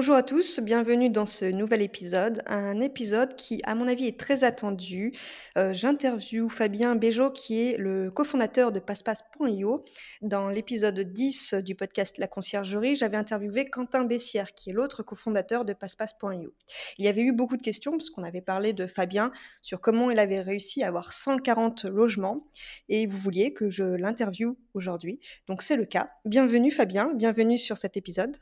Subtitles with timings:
[0.00, 4.18] Bonjour à tous, bienvenue dans ce nouvel épisode, un épisode qui à mon avis est
[4.18, 5.12] très attendu.
[5.58, 9.84] Euh, J'interviewe Fabien Béjot qui est le cofondateur de passepasse.io.
[10.22, 15.66] Dans l'épisode 10 du podcast La conciergerie, j'avais interviewé Quentin Bessière qui est l'autre cofondateur
[15.66, 16.54] de passepasse.io.
[16.96, 19.30] Il y avait eu beaucoup de questions parce qu'on avait parlé de Fabien
[19.60, 22.46] sur comment il avait réussi à avoir 140 logements
[22.88, 25.20] et vous vouliez que je l'interviewe aujourd'hui.
[25.46, 26.08] Donc c'est le cas.
[26.24, 28.38] Bienvenue Fabien, bienvenue sur cet épisode.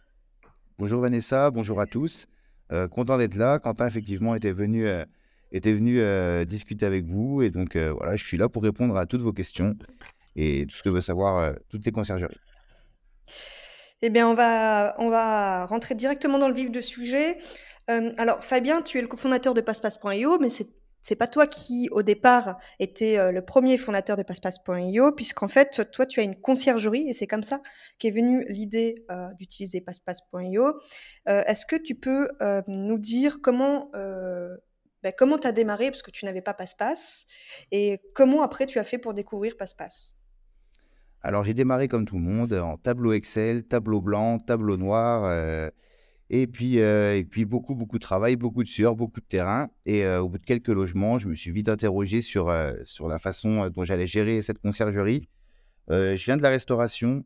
[0.78, 2.28] Bonjour Vanessa, bonjour à tous.
[2.70, 3.58] Euh, content d'être là.
[3.58, 5.04] Quentin, effectivement, était venu, euh,
[5.50, 7.42] était venu euh, discuter avec vous.
[7.42, 9.74] Et donc, voilà, je suis là pour répondre à toutes vos questions
[10.36, 12.38] et tout ce que veut savoir toutes les conciergeries.
[14.02, 17.38] Eh bien, on va, on va rentrer directement dans le vif du sujet.
[17.88, 20.68] alors, Fabien, tu es le cofondateur de PassePasse.io, mais c'est
[21.02, 25.90] c'est pas toi qui, au départ, était euh, le premier fondateur de passepasse.io, puisqu'en fait,
[25.90, 27.60] toi, tu as une conciergerie et c'est comme ça
[27.98, 30.66] qu'est venue l'idée euh, d'utiliser passepasse.io.
[31.28, 32.28] Euh, est-ce que tu peux
[32.66, 37.24] nous dire comment ben, comment tu as démarré, parce que tu n'avais pas Passepasse,
[37.70, 40.16] et comment après tu as fait pour découvrir Passepasse?
[41.22, 45.24] Alors j'ai démarré comme tout le monde, en tableau Excel, tableau blanc, tableau noir.
[46.30, 49.70] Et puis, euh, et puis beaucoup, beaucoup de travail, beaucoup de sueur, beaucoup de terrain.
[49.86, 53.08] Et euh, au bout de quelques logements, je me suis vite interrogé sur, euh, sur
[53.08, 55.28] la façon dont j'allais gérer cette conciergerie.
[55.88, 57.24] je viens de la restauration,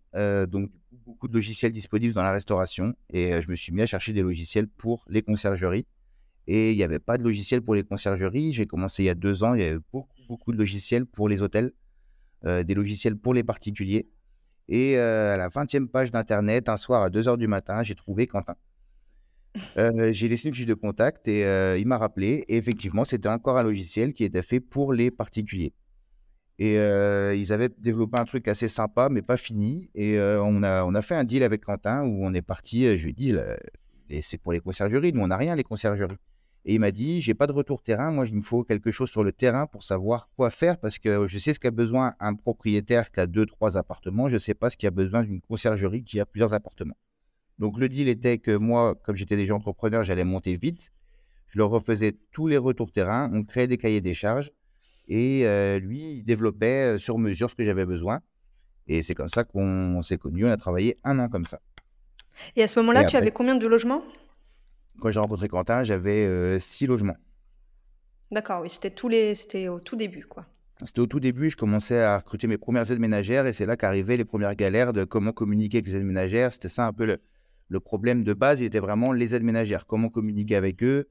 [0.49, 0.71] donc
[1.05, 2.95] beaucoup de logiciels disponibles dans la restauration.
[3.13, 5.87] Et je me suis mis à chercher des logiciels pour les conciergeries.
[6.47, 8.53] Et il n'y avait pas de logiciel pour les conciergeries.
[8.53, 11.29] J'ai commencé il y a deux ans, il y avait beaucoup, beaucoup de logiciels pour
[11.29, 11.73] les hôtels,
[12.45, 14.09] des logiciels pour les particuliers.
[14.69, 18.29] Et à la 20e page d'Internet, un soir à 2 h du matin, j'ai trouvé
[18.29, 18.55] Quentin.
[19.77, 22.45] Euh, j'ai laissé une fiche de contact et euh, il m'a rappelé.
[22.49, 25.73] Et effectivement, c'était encore un logiciel qui était fait pour les particuliers.
[26.59, 29.91] Et euh, ils avaient développé un truc assez sympa, mais pas fini.
[29.95, 32.97] Et on, a, on a fait un deal avec Quentin où on est parti.
[32.97, 33.35] Je lui ai dit,
[34.21, 35.13] c'est pour les conciergeries.
[35.13, 36.17] Nous, on n'a rien, les conciergeries.
[36.65, 38.13] Et il m'a dit, j'ai pas de retour terrain.
[38.13, 41.27] Moi, il me faut quelque chose sur le terrain pour savoir quoi faire parce que
[41.27, 44.29] je sais ce qu'a besoin un propriétaire qui a deux, trois appartements.
[44.29, 46.95] Je ne sais pas ce qu'il a besoin d'une conciergerie qui a plusieurs appartements.
[47.59, 50.91] Donc le deal était que moi, comme j'étais déjà entrepreneur, j'allais monter vite.
[51.47, 54.53] Je leur refaisais tous les retours terrain, on créait des cahiers des charges
[55.09, 58.21] et euh, lui, il développait euh, sur mesure ce que j'avais besoin.
[58.87, 61.61] Et c'est comme ça qu'on s'est connus, on a travaillé un an comme ça.
[62.57, 64.03] Et à ce moment-là, tu avais combien de logements?
[65.01, 67.17] Quand j'ai rencontré Quentin, j'avais euh, six logements.
[68.31, 69.35] D'accord, oui, c'était tous les...
[69.35, 70.47] c'était au tout début, quoi.
[70.85, 73.77] C'était au tout début, je commençais à recruter mes premières aides ménagères et c'est là
[73.77, 76.53] qu'arrivaient les premières galères de comment communiquer avec les aides ménagères.
[76.53, 77.21] C'était ça un peu le,
[77.73, 81.09] le problème de base, il était vraiment les aides ménagères, comment communiquer avec eux.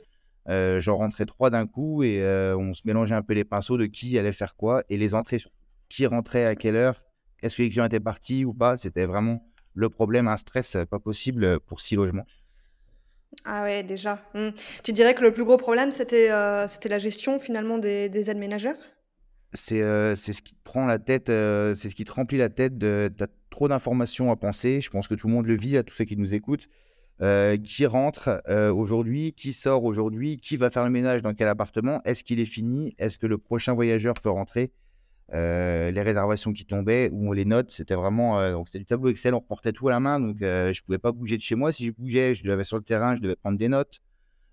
[0.47, 3.77] Euh, J'en rentrais trois d'un coup et euh, on se mélangeait un peu les pinceaux
[3.77, 5.41] de qui allait faire quoi et les entrées,
[5.89, 7.03] qui rentrait à quelle heure,
[7.41, 8.77] est-ce que les clients étaient partis ou pas.
[8.77, 12.27] C'était vraiment le problème, un stress pas possible pour six logements.
[13.43, 14.19] Ah ouais, déjà.
[14.35, 14.49] Mmh.
[14.83, 18.29] Tu dirais que le plus gros problème, c'était euh, c'était la gestion finalement des, des
[18.29, 18.77] aides ménagères?
[19.53, 19.81] C'est
[20.15, 22.77] ce qui te prend la tête, c'est ce qui te remplit la tête.
[22.77, 23.11] De,
[23.51, 24.81] trop d'informations à penser.
[24.81, 26.67] Je pense que tout le monde le vit, à tous ceux qui nous écoutent.
[27.63, 28.41] qui rentre
[28.73, 31.21] aujourd'hui, qui sort aujourd'hui, qui va faire le ménage?
[31.21, 34.71] Dans quel appartement, est-ce qu'il est fini, est-ce que le prochain voyageur peut rentrer,
[35.31, 39.41] les réservations qui tombaient ou les notes, c'était vraiment donc c'était du tableau Excel, on
[39.41, 41.71] portait tout à la main, donc je pouvais pas bouger de chez moi.
[41.71, 43.99] Si je bougeais, je devais sur le terrain, je devais prendre des notes,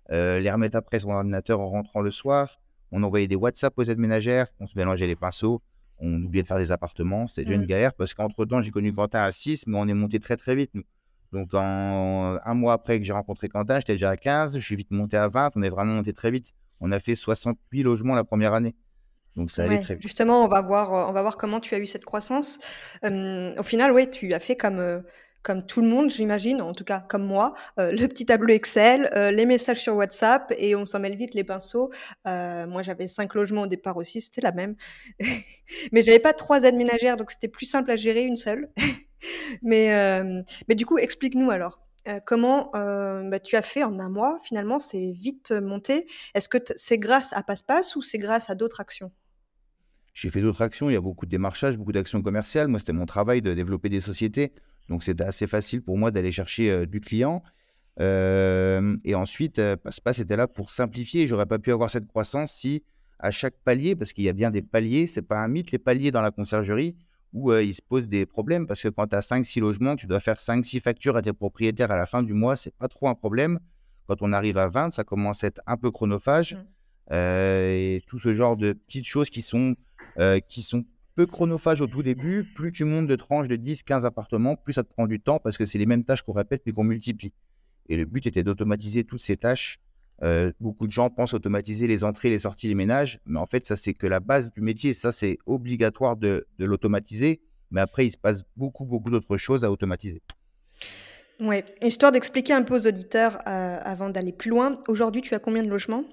[0.09, 2.59] les remettre après sur l'ordinateur en rentrant le soir.
[2.91, 5.61] On envoyait des WhatsApp aux aides ménagères, on se mélangeait les pinceaux,
[5.99, 7.27] on oubliait de faire des appartements.
[7.27, 7.67] C'était déjà une mmh.
[7.67, 10.71] galère parce qu'entre-temps, j'ai connu Quentin à 6, mais on est monté très très vite,
[10.73, 10.83] nous.
[11.31, 14.75] Donc, en, un mois après que j'ai rencontré Quentin, j'étais déjà à 15, je suis
[14.75, 16.53] vite monté à 20, on est vraiment monté très vite.
[16.81, 18.75] On a fait 68 logements la première année.
[19.35, 20.01] Donc ça allait très vite.
[20.01, 22.59] Justement, on va voir, on va voir comment tu as eu cette croissance.
[23.03, 25.01] au final, oui, tu as fait comme, euh,
[25.41, 29.09] comme tout le monde, j'imagine, en tout cas comme moi, euh, le petit tableau Excel,
[29.15, 31.89] euh, les messages sur WhatsApp et on s'en mêle vite les pinceaux.
[32.27, 34.75] Euh, moi, j'avais cinq logements au départ aussi, c'était la même.
[35.91, 38.69] mais j'avais pas trois aides ménagères, donc c'était plus simple à gérer une seule.
[39.61, 39.89] mais,
[40.67, 41.81] mais du coup, explique-nous alors.
[42.25, 46.05] comment bah, tu as fait en un mois Finalement, c'est vite monté.
[46.35, 49.11] Est-ce que c'est grâce à Passe-Passe ou c'est grâce à d'autres actions?
[50.13, 50.89] J'ai fait d'autres actions.
[50.89, 52.67] Il y a beaucoup de démarchages, beaucoup d'actions commerciales.
[52.67, 54.53] Moi, c'était mon travail de développer des sociétés.
[54.89, 57.43] Donc, c'était assez facile pour moi d'aller chercher euh, du client.
[57.99, 61.27] Euh, et ensuite, euh, Passepass était là pour simplifier.
[61.27, 62.83] J'aurais pas pu avoir cette croissance si,
[63.19, 65.77] à chaque palier, parce qu'il y a bien des paliers, c'est pas un mythe, les
[65.77, 66.95] paliers dans la conciergerie,
[67.33, 70.19] où il se pose des problèmes, parce que quand tu as 5-6 logements, tu dois
[70.19, 73.13] faire 5-6 factures à tes propriétaires à la fin du mois, c'est pas trop un
[73.13, 73.59] problème.
[74.07, 76.55] Quand on arrive à 20, ça commence à être un peu chronophage.
[76.55, 77.13] Mmh.
[77.13, 79.75] et tout ce genre de petites choses qui sont,
[80.47, 80.85] qui sont
[81.15, 84.73] peu chronophage au tout début, plus tu montes de tranches de 10, 15 appartements, plus
[84.73, 86.83] ça te prend du temps parce que c'est les mêmes tâches qu'on répète mais qu'on
[86.83, 87.33] multiplie.
[87.89, 89.79] Et le but était d'automatiser toutes ces tâches.
[90.21, 93.65] Euh, beaucoup de gens pensent automatiser les entrées, les sorties, les ménages, mais en fait,
[93.65, 94.93] ça, c'est que la base du métier.
[94.93, 97.41] Ça, c'est obligatoire de, l'automatiser.
[97.71, 100.21] Mais après, il se passe beaucoup, beaucoup d'autres choses à automatiser.
[101.39, 104.81] Oui, histoire d'expliquer un peu aux auditeurs euh, avant d'aller plus loin.
[104.87, 106.03] Aujourd'hui, tu as combien de logements?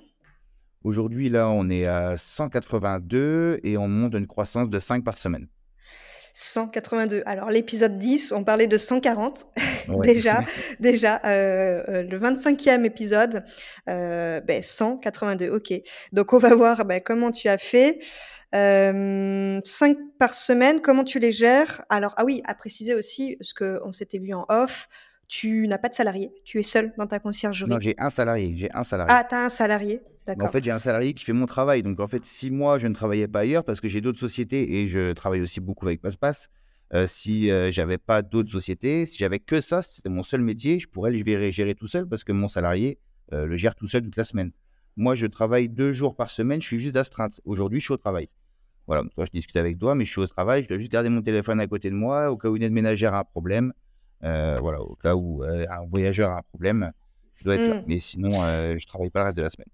[0.83, 5.49] Aujourd'hui, là, on est à 182 et on monte une croissance de 5 par semaine.
[6.37, 7.23] 182.
[7.25, 9.47] Alors l'épisode 10, on parlait de 140
[10.03, 10.45] déjà,
[10.81, 13.43] déjà euh, euh, le 25e épisode,
[13.89, 15.49] euh, ben 182.
[15.49, 15.73] Ok.
[16.13, 17.99] Donc on va voir ben, comment tu as fait.
[18.53, 19.63] 5
[20.19, 21.83] par semaine, comment tu les gères?
[21.89, 24.89] Alors ah oui, à préciser aussi, ce qu'on s'était vu en off,
[25.29, 27.71] tu n'as pas de salarié, tu es seul dans ta conciergerie.
[27.71, 29.15] Non, j'ai un salarié, j'ai un salarié.
[29.17, 30.01] Ah, tu as un salarié.
[30.41, 31.83] En fait, j'ai un salarié qui fait mon travail.
[31.83, 34.81] Donc, en fait, si moi, je ne travaillais pas ailleurs, parce que j'ai d'autres sociétés
[34.81, 36.49] et je travaille aussi beaucoup avec PassePass,
[36.95, 40.79] euh, si euh, j'avais pas d'autres sociétés, si j'avais que ça, c'était mon seul métier,
[40.79, 42.99] je pourrais le gérer, tout seul parce que mon salarié
[43.33, 44.53] euh, le gère tout seul toute la semaine.
[44.97, 47.41] Moi, je travaille deux jours par semaine, je suis juste d'astreinte.
[47.45, 48.29] Aujourd'hui, je suis au travail.
[48.87, 51.09] Voilà, toi, je discute avec toi, mais je suis au travail, je dois juste garder
[51.09, 53.73] mon téléphone à côté de moi au cas où une aide ménagère a un problème.
[54.61, 56.93] Voilà, au cas où un voyageur a un problème,
[57.35, 57.75] je dois être là.
[57.77, 57.85] Mmh.
[57.87, 59.69] Mais sinon, je travaille pas le reste de la semaine.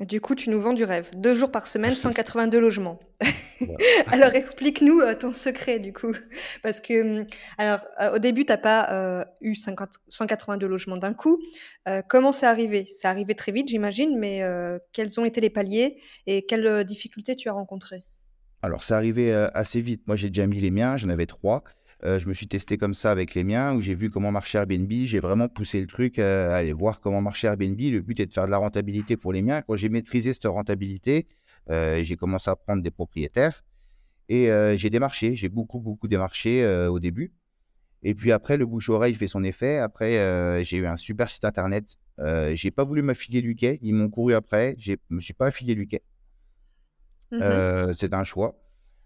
[0.00, 1.10] Du coup, tu nous vends du rêve.
[1.16, 3.00] Deux jours par semaine, 182 logements.
[4.12, 6.12] alors, explique-nous euh, ton secret, du coup.
[6.62, 7.26] Parce que, hum,
[7.58, 11.42] alors, euh, au début, tu n'as pas euh, eu 50, 182 logements d'un coup.
[12.08, 12.86] comment c'est arrivé?
[12.92, 14.42] C'est arrivé très vite, j'imagine, mais
[14.92, 18.04] quels ont été les paliers et quelles difficultés tu as rencontrées?
[18.62, 20.06] Alors, c'est arrivé assez vite.
[20.06, 21.64] Moi, j'ai déjà mis les miens, j'en avais trois.
[22.04, 24.58] Euh, je me suis testé comme ça avec les miens, où j'ai vu comment marchait
[24.58, 24.90] Airbnb.
[24.90, 27.78] J'ai vraiment poussé le truc à aller voir comment marchait Airbnb.
[27.80, 29.62] Le but est de faire de la rentabilité pour les miens.
[29.62, 31.26] Quand j'ai maîtrisé cette rentabilité,
[31.70, 33.64] euh, j'ai commencé à prendre des propriétaires
[34.28, 35.34] et euh, j'ai démarché.
[35.34, 37.32] J'ai beaucoup, beaucoup démarché au début.
[38.04, 39.78] Et puis après, le bouche-oreille fait son effet.
[39.78, 41.96] Après, j'ai eu un super site internet.
[42.52, 43.80] j'ai pas voulu m'affilier Luquet.
[43.82, 44.76] Ils m'ont couru après.
[44.78, 46.02] Je me suis pas affilié Luquet.
[47.32, 48.56] Mmh c'est un choix.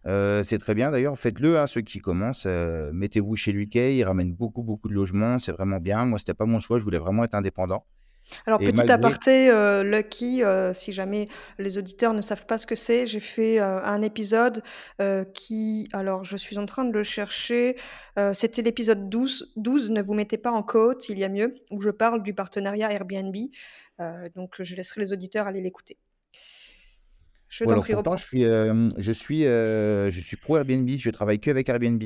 [0.07, 4.05] Euh, c'est très bien d'ailleurs, faites-le, hein, ceux qui commencent, euh, mettez-vous chez Luquet, il
[4.05, 6.05] ramène beaucoup, beaucoup de logements, c'est vraiment bien.
[6.07, 7.85] Moi, c'était pas mon choix, je voulais vraiment être indépendant.
[8.47, 10.43] Alors, petit aparté, euh, Lucky,
[10.75, 11.29] si jamais
[11.59, 14.63] les auditeurs ne savent pas ce que c'est, j'ai fait un épisode
[15.35, 17.77] qui, alors je suis en train de le chercher,
[18.33, 21.81] c'était l'épisode 12, 12, ne vous mettez pas en côte, il y a mieux, où
[21.81, 23.37] je parle du partenariat Airbnb.
[24.37, 25.99] donc, je laisserai les auditeurs aller l'écouter.
[27.53, 30.89] Je t'en prie, je suis, je suis, je suis pro Airbnb.
[30.89, 32.03] Je travaille que avec Airbnb.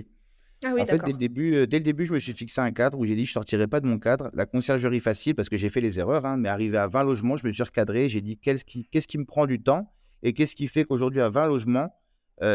[0.65, 2.73] Ah oui, en fait, dès le, début, dès le début, je me suis fixé un
[2.73, 4.31] cadre où j'ai dit je ne sortirai pas de mon cadre.
[4.33, 7.37] La conciergerie facile parce que j'ai fait les erreurs, hein, mais arrivé à 20 logements,
[7.37, 8.09] je me suis recadré.
[8.09, 11.21] J'ai dit qu'est-ce qui, qu'est-ce qui me prend du temps et qu'est-ce qui fait qu'aujourd'hui,
[11.21, 11.95] à 20 logements,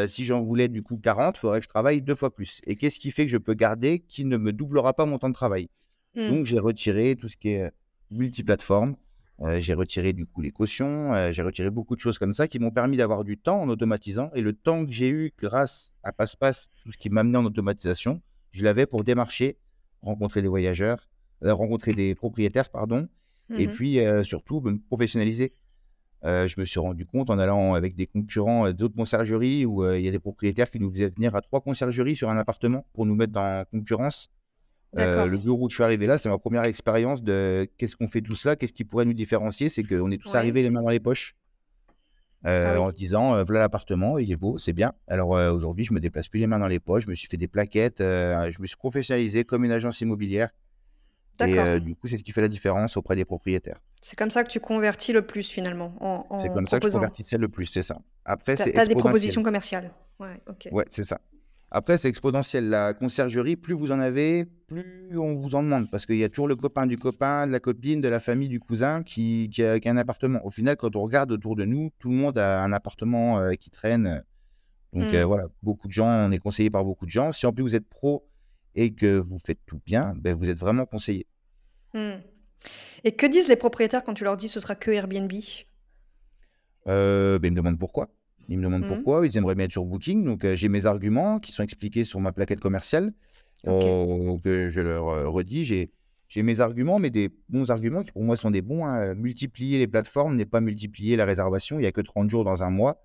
[0.07, 2.59] si j'en voulais du coup 40, il faudrait que je travaille deux fois plus.
[2.65, 5.29] Et qu'est-ce qui fait que je peux garder qui ne me doublera pas mon temps
[5.29, 5.69] de travail?
[6.15, 6.29] Mmh.
[6.29, 7.71] Donc, j'ai retiré tout ce qui est
[8.09, 8.95] multiplateforme.
[9.43, 12.47] Euh, j'ai retiré du coup les cautions, euh, j'ai retiré beaucoup de choses comme ça
[12.47, 14.29] qui m'ont permis d'avoir du temps en automatisant.
[14.35, 17.45] Et le temps que j'ai eu grâce à PassePass, tout ce qui m'a amené en
[17.45, 18.21] automatisation,
[18.51, 19.57] je l'avais pour démarcher,
[20.03, 21.09] rencontrer des voyageurs,
[21.43, 23.07] euh, rencontrer des propriétaires, pardon,
[23.57, 25.51] et mmh puis surtout me professionnaliser.
[26.23, 30.07] je me suis rendu compte en allant avec des concurrents d'autres conciergeries où il y
[30.07, 33.15] a des propriétaires qui nous faisaient venir à trois conciergeries sur un appartement pour nous
[33.15, 34.29] mettre dans concurrence
[34.97, 38.07] euh, le jour où je suis arrivé là, c'était ma première expérience de qu'est-ce qu'on
[38.07, 40.83] fait tout cela, qu'est-ce qui pourrait nous différencier, c'est qu'on est tous arrivés les mains
[40.83, 41.35] dans les poches.
[42.47, 44.93] Euh, ah en se disant euh, voilà l'appartement, il est beau, c'est bien.
[45.07, 47.37] Alors aujourd'hui, je me déplace plus les mains dans les poches, je me suis fait
[47.37, 50.49] des plaquettes, je me suis professionnalisé comme une agence immobilière.
[51.39, 53.79] Et du coup, c'est ce qui fait la différence auprès des propriétaires.
[54.01, 55.93] C'est comme ça que tu convertis le plus finalement.
[55.99, 57.99] En, c'est comme ça que je convertissais le plus, c'est ça.
[58.25, 58.71] Après, c'est.
[58.71, 59.91] Tu as des propositions commerciales.
[60.19, 60.69] Ouais, ok.
[60.71, 61.21] Ouais, c'est ça.
[61.73, 62.69] Après, c'est exponentiel.
[62.69, 65.89] La conciergerie, plus vous en avez, plus on vous en demande.
[65.89, 68.49] Parce qu'il y a toujours le copain du copain, de la copine, de la famille,
[68.49, 70.45] du cousin qui, a, un appartement.
[70.45, 73.53] Au final, quand on regarde autour de nous, tout le monde a un appartement euh,
[73.53, 74.21] qui traîne.
[74.91, 75.27] Donc euh, mmh.
[75.27, 77.31] voilà, beaucoup de gens, on est conseillé par beaucoup de gens.
[77.31, 78.27] Si en plus vous êtes pro
[78.75, 81.25] et que vous faites tout bien, ben, vous êtes vraiment conseillé.
[81.93, 82.15] Mmh.
[83.05, 85.31] Et que disent les propriétaires quand tu leur dis ce sera que Airbnb?
[86.87, 88.09] Euh, ben, Ils me demandent pourquoi.
[88.51, 88.89] Ils me demandent mmh.
[88.89, 90.25] pourquoi, ils aimeraient mettre sur Booking.
[90.25, 93.13] Donc, euh, j'ai mes arguments qui sont expliqués sur ma plaquette commerciale.
[93.63, 95.63] que je leur euh, redis.
[95.63, 95.89] J'ai,
[96.27, 98.85] j'ai mes arguments, mais des bons arguments qui pour moi sont des bons.
[98.85, 99.15] Hein.
[99.15, 101.79] Multiplier les plateformes n'est pas multiplier la réservation.
[101.79, 103.01] Il n'y a que 30 jours dans un mois.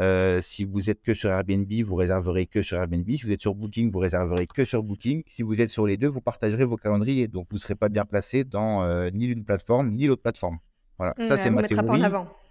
[0.00, 3.08] Euh, si vous êtes que sur Airbnb, vous réserverez que sur Airbnb.
[3.08, 5.22] Si vous êtes sur Booking, vous réserverez que sur Booking.
[5.26, 7.28] Si vous êtes sur les deux, vous partagerez vos calendriers.
[7.28, 10.58] Donc, vous ne serez pas bien placé dans euh, ni l'une plateforme, ni l'autre plateforme.
[10.98, 12.02] Voilà, ça c'est ma théorie.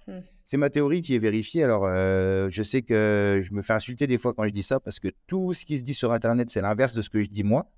[0.08, 0.12] Mmh.
[0.50, 1.64] C'est ma théorie qui est vérifiée.
[1.64, 4.80] Alors, euh, je sais que je me fais insulter des fois quand je dis ça
[4.80, 7.28] parce que tout ce qui se dit sur Internet, c'est l'inverse de ce que je
[7.28, 7.70] dis moi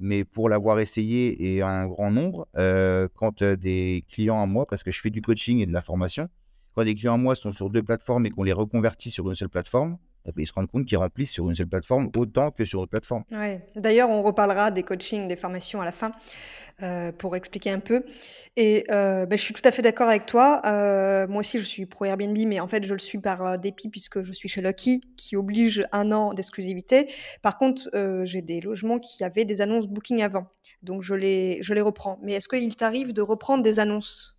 [0.00, 4.66] mais pour l'avoir essayé et un grand nombre, euh, quand euh, des clients à moi,
[4.66, 6.28] parce que je fais du coaching et de la formation,
[6.74, 9.34] quand des clients à moi sont sur deux plateformes et qu'on les reconvertit sur une
[9.34, 9.98] seule plateforme,
[10.36, 13.24] ils se rendent compte qu'ils remplissent sur une seule plateforme autant que sur une plateforme.
[13.32, 13.66] Ouais.
[13.76, 16.12] D'ailleurs, on reparlera des coachings, des formations à la fin.
[16.80, 18.04] Euh, pour expliquer un peu.
[18.56, 20.62] Et euh, ben, je suis tout à fait d'accord avec toi.
[20.64, 23.88] Euh, moi aussi, je suis pro Airbnb, mais en fait, je le suis par dépit
[23.88, 27.10] puisque je suis chez Lucky, qui oblige un an d'exclusivité.
[27.42, 27.90] Par contre,
[28.22, 30.46] j'ai des logements qui avaient des annonces Booking avant,
[30.84, 32.20] donc je les, je les reprends.
[32.22, 34.36] Mais est-ce qu'il t'arrive de reprendre des annonces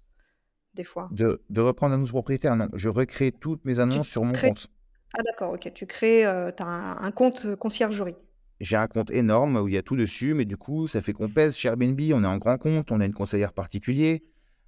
[0.75, 1.09] des fois?
[1.11, 4.69] De, de reprendre annonces propriétaires Non, je recrée toutes mes annonces sur mon compte.
[5.17, 5.71] Ah d'accord, ok.
[5.73, 6.23] Tu crées,
[6.55, 8.15] tu as un, un compte conciergerie
[8.59, 11.13] j'ai un compte énorme où il y a tout dessus, mais du coup, ça fait
[11.13, 14.23] qu'on pèse chez Airbnb, on est en grand compte, on a une conseillère particulier.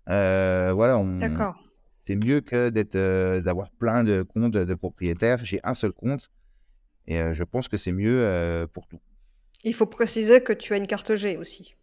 [0.08, 1.62] Voilà, D'accord.
[1.90, 5.44] c'est mieux que d'être, d'avoir plein de comptes de propriétaires.
[5.44, 6.30] J'ai un seul compte
[7.08, 9.00] et je pense que c'est mieux pour tout.
[9.64, 11.76] Il faut préciser que tu as une carte G aussi.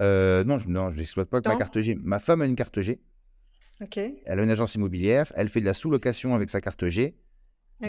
[0.00, 1.96] non, je, non, je n'exploite pas que ma carte G.
[2.02, 3.00] Ma femme a une carte G.
[3.80, 3.96] Ok.
[3.96, 5.32] Elle a une agence immobilière.
[5.36, 7.16] Elle fait de la sous-location avec sa carte G.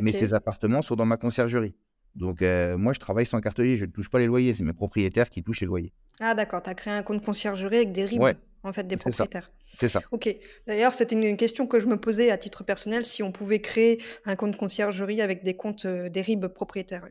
[0.01, 1.75] Mais ses appartements sont dans ma conciergerie.
[2.15, 4.53] Donc, euh, moi, je travaille sans carte je ne touche pas les loyers.
[4.53, 5.93] C'est mes propriétaires qui touchent les loyers.
[6.19, 6.61] Ah, d'accord.
[6.61, 8.21] Tu as créé un compte conciergerie avec des RIB,
[8.63, 9.51] en fait, des propriétaires.
[9.79, 10.01] C'est ça.
[10.11, 10.35] Ok.
[10.67, 14.01] D'ailleurs, c'était une, question que je me posais à titre personnel si on pouvait créer
[14.25, 17.07] un compte conciergerie avec des comptes, euh, des RIB propriétaires.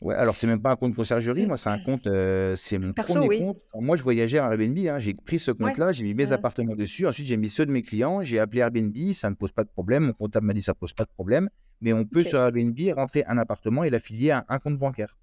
[0.00, 2.92] Ouais, alors c'est même pas un compte conciergerie, moi c'est un compte, euh, c'est mon
[2.92, 3.58] Perso, premier compte.
[3.74, 7.06] moi je voyageais à Airbnb, hein, j'ai pris ce compte-là, j'ai mis mes appartements dessus,
[7.06, 9.68] ensuite j'ai mis ceux de mes clients, j'ai appelé Airbnb, ça ne pose pas de
[9.68, 11.48] problème, mon comptable m'a dit ça pose pas de problème,
[11.80, 15.16] mais on peut sur Airbnb rentrer un appartement et l'affilier à un compte bancaire.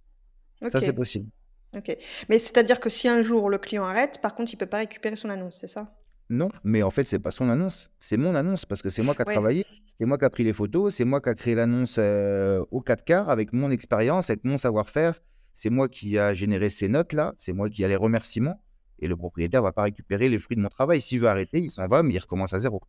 [0.72, 1.30] Ça c'est possible.
[1.76, 1.96] Ok.
[2.28, 5.16] Mais c'est-à-dire que si un jour le client arrête, par contre il peut pas récupérer
[5.16, 5.94] son annonce, c'est ça?
[6.32, 9.14] Non, mais en fait, c'est pas son annonce, c'est mon annonce parce que c'est moi
[9.14, 9.66] qui a travaillé,
[10.00, 12.80] c'est moi qui a pris les photos, c'est moi qui a créé l'annonce euh, au
[12.80, 15.22] 4 quarts avec mon expérience, avec mon savoir-faire.
[15.54, 18.64] C'est moi qui a généré ces notes-là, c'est moi qui a les remerciements.
[19.00, 21.02] Et le propriétaire va pas récupérer les fruits de mon travail.
[21.02, 22.82] S'il veut arrêter, il s'en va, mais il recommence à zéro.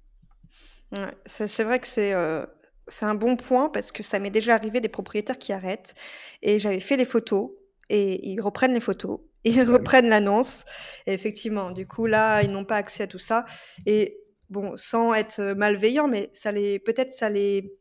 [1.27, 2.47] c'est vrai que c'est euh,
[2.87, 5.95] c'est un bon point parce que ça m'est déjà arrivé des propriétaires qui arrêtent
[6.43, 7.51] et j'avais fait les photos
[7.91, 10.65] et ils reprennent les photos ils reprennent l'annonce.
[11.07, 13.45] Et effectivement, du coup, là, ils n'ont pas accès à tout ça.
[13.87, 14.19] Et
[14.51, 17.73] bon, sans être malveillant, mais ça les, peut-être ça les,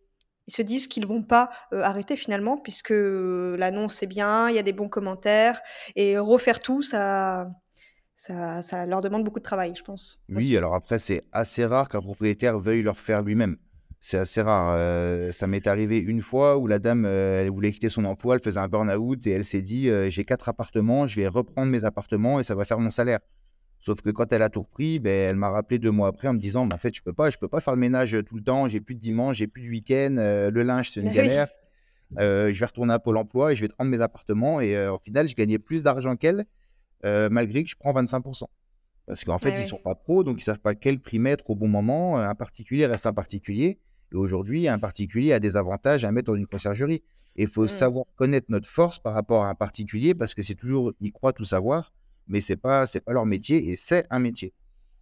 [0.48, 4.64] ils se disent qu'ils vont pas arrêter finalement, puisque l'annonce est bien, il y a
[4.64, 5.62] des bons commentaires,
[5.96, 7.50] et refaire tout, ça,
[8.16, 10.20] ça, ça leur demande beaucoup de travail, je pense.
[10.30, 13.58] Oui, alors après, c'est assez rare qu'un propriétaire veuille le faire lui-même.
[14.04, 14.74] C'est assez rare.
[14.76, 18.36] Euh, ça m'est arrivé une fois où la dame, euh, elle voulait quitter son emploi,
[18.36, 21.72] elle faisait un burn-out et elle s'est dit euh, j'ai quatre appartements, je vais reprendre
[21.72, 23.20] mes appartements et ça va faire mon salaire.
[23.80, 26.34] Sauf que quand elle a tout repris, ben, elle m'a rappelé deux mois après en
[26.34, 28.42] me disant en fait, je peux pas, je peux pas faire le ménage tout le
[28.42, 31.48] temps, j'ai plus de dimanche, j'ai plus de week-end, le linge, c'est une galère.
[32.18, 34.62] je vais retourner à Pôle emploi et je vais te rendre mes appartements.
[34.62, 36.46] Et au final, je gagnais plus d'argent qu'elle,
[37.04, 38.46] malgré que je prends 25%.
[39.06, 41.52] Parce qu'en fait, ils ne sont pas pros, donc ils savent pas quel prix mettre
[41.52, 42.18] au bon moment.
[42.18, 43.80] Un particulier reste un particulier.
[44.12, 47.04] Et aujourd'hui, un particulier a des avantages à mettre dans une conciergerie.
[47.38, 47.70] Et il faut mmh.
[47.70, 51.32] savoir connaître notre force par rapport à un particulier parce que c'est toujours, ils croient
[51.32, 51.94] tout savoir,
[52.28, 54.54] mais c'est pas, c'est pas leur métier et c'est un métier.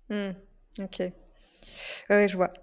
[0.09, 0.29] Mmh.
[0.79, 1.01] Ok.
[2.09, 2.53] Oui, je vois.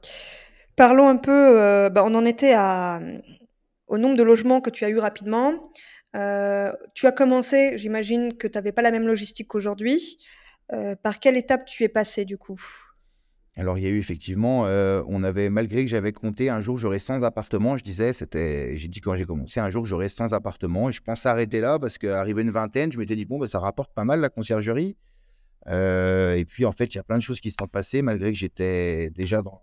[0.76, 3.00] Parlons un peu, euh, bah, on en était à,
[3.88, 5.72] au nombre de logements que tu as eu rapidement.
[6.14, 10.18] Euh, tu as commencé, j'imagine que tu n'avais pas la même logistique qu'aujourd'hui.
[10.72, 12.60] Euh, par quelle étape tu es passé du coup?
[13.58, 16.76] Alors, il y a eu effectivement, euh, on avait, malgré que j'avais compté, un jour
[16.76, 20.34] j'aurais 100 appartements, je disais, c'était, j'ai dit quand j'ai commencé, un jour j'aurais 100
[20.34, 23.48] appartements, et je pensais arrêter là parce qu'arrivé une vingtaine, je m'étais dit, bon, bah,
[23.48, 24.98] ça rapporte pas mal la conciergerie.
[25.68, 28.02] Euh, et puis, en fait, il y a plein de choses qui se sont passées,
[28.02, 29.62] malgré que j'étais déjà dans,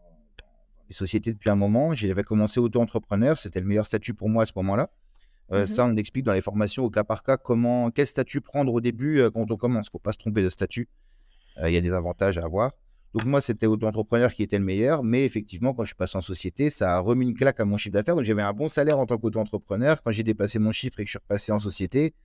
[0.89, 1.93] les sociétés depuis un moment.
[1.93, 4.89] J'avais commencé auto-entrepreneur, c'était le meilleur statut pour moi à ce moment-là.
[5.51, 8.41] Euh, mmh ça, on explique dans les formations au cas par cas comment, quel statut
[8.41, 9.85] prendre au début quand on commence.
[9.85, 10.89] Il ne faut pas se tromper de statut.
[11.63, 12.71] Il y a des avantages à avoir.
[13.13, 16.22] Donc moi, c'était auto-entrepreneur qui était le meilleur, mais effectivement, quand je suis passé en
[16.22, 18.15] société, ça a remis une claque à mon chiffre d'affaires.
[18.15, 20.01] Donc j'avais un bon salaire en tant qu'auto-entrepreneur.
[20.01, 22.15] Quand j'ai dépassé mon chiffre et que je suis repassé en société,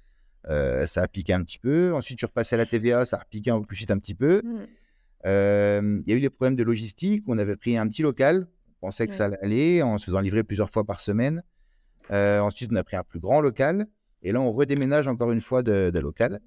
[0.48, 1.92] euh, ça a piqué un petit peu.
[1.94, 3.98] Ensuite, je suis repassé à la TVA, ça a piqué un peu plus vite un
[3.98, 4.40] petit peu.
[4.42, 4.66] Mmh.
[5.26, 7.24] Euh, il y a eu des problèmes de logistique.
[7.26, 8.46] On avait pris un petit local.
[8.80, 11.42] On pensait que ça allait en se faisant livrer plusieurs fois par semaine.
[12.10, 13.88] Euh, ensuite, on a pris un plus grand local.
[14.22, 16.40] Et là, on redéménage encore une fois de, local.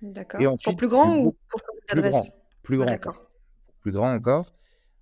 [0.00, 0.58] D'accord.
[0.62, 2.24] Pour plus grand ou pour plus grand,
[2.62, 3.27] plus Ah grand, d'accord.
[3.78, 4.52] Plus grand encore.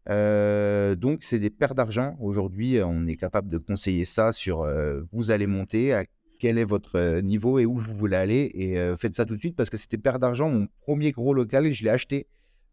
[0.08, 2.16] Euh, donc, c'est des paires d'argent.
[2.20, 6.04] Aujourd'hui, on est capable de conseiller ça sur euh, vous allez monter, à
[6.38, 8.50] quel est votre euh, niveau et où vous voulez aller.
[8.54, 10.48] Et euh, faites ça tout de suite parce que c'était paires d'argent.
[10.48, 12.26] Mon premier gros local, je l'ai acheté.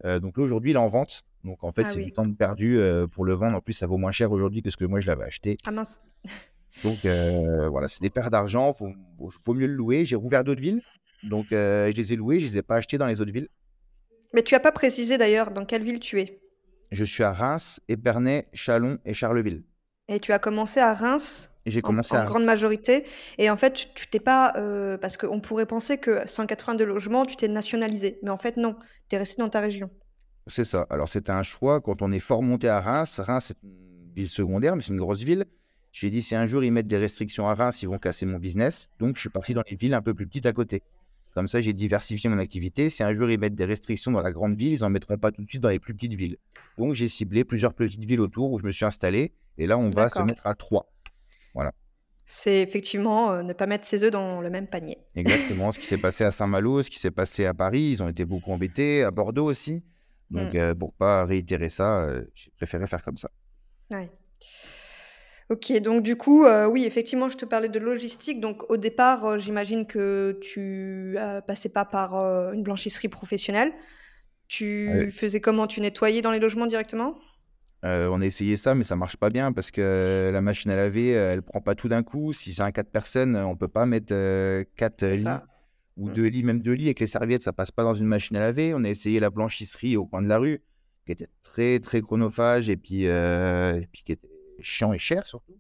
[0.06, 1.24] Euh, donc là, aujourd'hui, il est en vente.
[1.44, 2.06] Donc en fait, Ah c'est oui.
[2.06, 3.58] du temps perdu euh, pour le vendre.
[3.58, 5.58] En plus, ça vaut moins cher aujourd'hui que ce que moi je l'avais acheté.
[5.66, 6.02] Ah mince.
[6.84, 8.74] Donc euh, voilà, c'est des paires d'argent.
[8.74, 10.06] Faut, faut, faut mieux le louer.
[10.06, 10.82] J'ai rouvert d'autres villes.
[11.24, 12.40] Donc euh, je les ai loués.
[12.40, 13.48] Je les ai pas achetés dans les autres villes.
[14.34, 16.40] Mais tu as pas précisé d'ailleurs dans quelle ville tu es.
[16.92, 19.64] Je suis à Reims, Épernay, Chalon et Charleville.
[20.08, 23.06] Et tu as commencé à Reims j'ai en, commencé en à grande majorité.
[23.38, 24.54] Et en fait, tu tu t'es pas.
[24.58, 28.20] euh, parce qu'on pourrait penser que 182 logements, tu t'es nationalisé.
[28.22, 28.76] Mais en fait, non.
[29.10, 29.90] Tu es resté dans ta région.
[30.48, 30.86] C'est ça.
[30.90, 33.20] Alors, c'était un choix quand on est fort monté à Reims.
[33.20, 35.46] Reims, c'est une ville secondaire, mais c'est une grosse ville.
[35.94, 38.40] J'ai dit, si un jour ils mettent des restrictions à Reims, ils vont casser mon
[38.40, 38.90] business.
[39.00, 40.82] Donc, je suis parti dans les villes un peu plus petites à côté.
[41.34, 42.90] Comme ça, j'ai diversifié mon activité.
[42.90, 45.32] Si un jour ils mettent des restrictions dans la grande ville, ils n'en mettront pas
[45.32, 46.38] tout de suite dans les plus petites villes.
[46.78, 49.34] Donc, j'ai ciblé plusieurs petites villes autour où je me suis installé.
[49.58, 50.92] Et là, on va se mettre à trois.
[51.54, 51.72] Voilà.
[52.26, 54.98] C'est effectivement euh, ne pas mettre ses œufs dans le même panier.
[55.16, 57.92] Exactement ce qui s'est passé à Saint-Malo, ce qui s'est passé à Paris.
[57.92, 59.84] Ils ont été beaucoup embêtés, à Bordeaux aussi.
[60.32, 60.58] Donc, Mm.
[60.58, 63.30] euh, pour pas réitérer ça, euh, j'ai préféré faire comme ça.
[63.92, 64.10] Ouais.
[65.50, 68.40] Ok, donc du coup, euh, oui, effectivement, je te parlais de logistique.
[68.40, 73.70] Donc au départ, euh, j'imagine que tu euh, passais pas par euh, une blanchisserie professionnelle.
[73.70, 73.76] Ouais.
[74.48, 75.68] Tu faisais comment?
[75.68, 77.18] Tu nettoyais dans les logements directement?
[77.86, 81.10] On a essayé ça, mais ça marche pas bien parce que la machine à laver,
[81.10, 82.32] elle prend pas tout d'un coup.
[82.32, 85.44] Si c'est un 4 personnes, euh, on peut pas mettre euh, 4 C'est lits ça.
[85.98, 86.14] ou Mm.
[86.14, 88.40] 2 lits, même 2 lits avec les serviettes, ça passe pas dans une machine à
[88.40, 88.74] laver.
[88.74, 90.62] On a essayé la blanchisserie au coin de la rue,
[91.06, 94.30] qui était très très chronophage et puis, et puis qui était
[94.60, 95.54] chiant et cher surtout.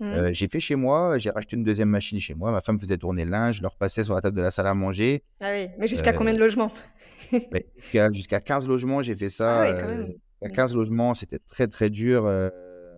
[0.00, 0.04] Mm.
[0.04, 2.50] Euh, j'ai fait chez moi, j'ai racheté une deuxième machine chez moi.
[2.50, 4.66] Ma femme faisait tourner le linge, je le repassais sur la table de la salle
[4.66, 5.22] à manger.
[5.40, 6.72] Ah oui, mais jusqu'à Euh, combien de logements?
[7.78, 9.62] Jusqu'à jusqu'à 15 logements, j'ai fait Ah ça.
[9.62, 10.12] oui, quand euh, même.
[10.42, 10.52] à Mm.
[10.52, 12.24] 15 logements, c'était très très dur.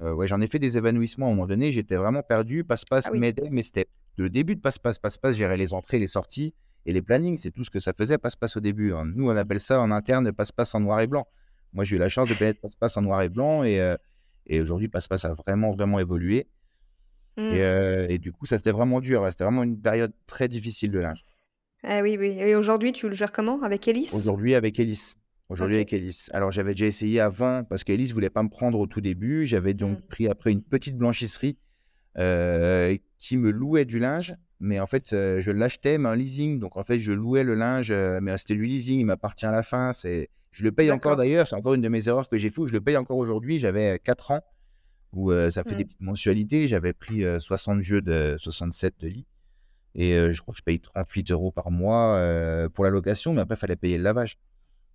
[0.02, 1.70] ouais, j'en ai fait des évanouissements à un moment donné.
[1.72, 2.64] J'étais vraiment perdu.
[2.64, 3.18] Passe-passe Ah oui.
[3.20, 4.98] m'aidait, mais c'était le début de passe-passe.
[4.98, 6.54] Passe-passe, gérer les entrées, les sorties
[6.86, 7.36] et les plannings.
[7.36, 8.92] C'est tout ce que ça faisait, passe-passe au début.
[8.94, 9.04] hein.
[9.14, 11.26] Nous, on appelle ça en interne passe-passe en noir et blanc.
[11.72, 13.94] Moi, j'ai eu la chance de connaître passe-passe en noir et blanc et,
[14.46, 16.46] et aujourd'hui, passe-passe a vraiment vraiment évolué.
[17.38, 17.52] Et, Mm.
[17.54, 19.26] euh, et du coup, ça c'était vraiment dur.
[19.28, 21.22] C'était vraiment une période très difficile de linge.
[21.84, 22.36] Ah oui, oui.
[22.40, 23.60] Et aujourd'hui, tu le gères comment?
[23.62, 24.14] Avec Hélice?
[24.14, 25.12] Aujourd'hui avec Ellis.
[25.50, 26.26] Aujourd'hui avec Ellis.
[26.32, 29.46] Alors j'avais déjà essayé avant parce qu'Ellis voulait pas me prendre au tout début.
[29.46, 30.02] J'avais donc Mm.
[30.08, 31.58] pris après une petite blanchisserie
[32.18, 34.34] euh, qui me louait du linge.
[34.58, 36.58] Mais en fait, euh, je l'achetais, mais en leasing.
[36.58, 39.00] Donc en fait, je louais le linge, mais c'était du leasing.
[39.00, 39.92] Il m'appartient à la fin.
[39.92, 40.30] C'est...
[40.56, 41.46] Je le paye encore d'ailleurs.
[41.46, 43.58] C'est encore une de mes erreurs que j'ai fait où je le paye encore aujourd'hui.
[43.58, 44.40] J'avais 4 ans
[45.12, 45.86] où euh, ça fait des Mm.
[45.86, 46.66] petites mensualités.
[46.66, 49.26] J'avais pris euh, 60 jeux de 67 de lit.
[49.94, 53.34] Et euh, je crois que je paye 38 euros par mois euh, pour la location,
[53.34, 54.38] mais après, il fallait payer le lavage.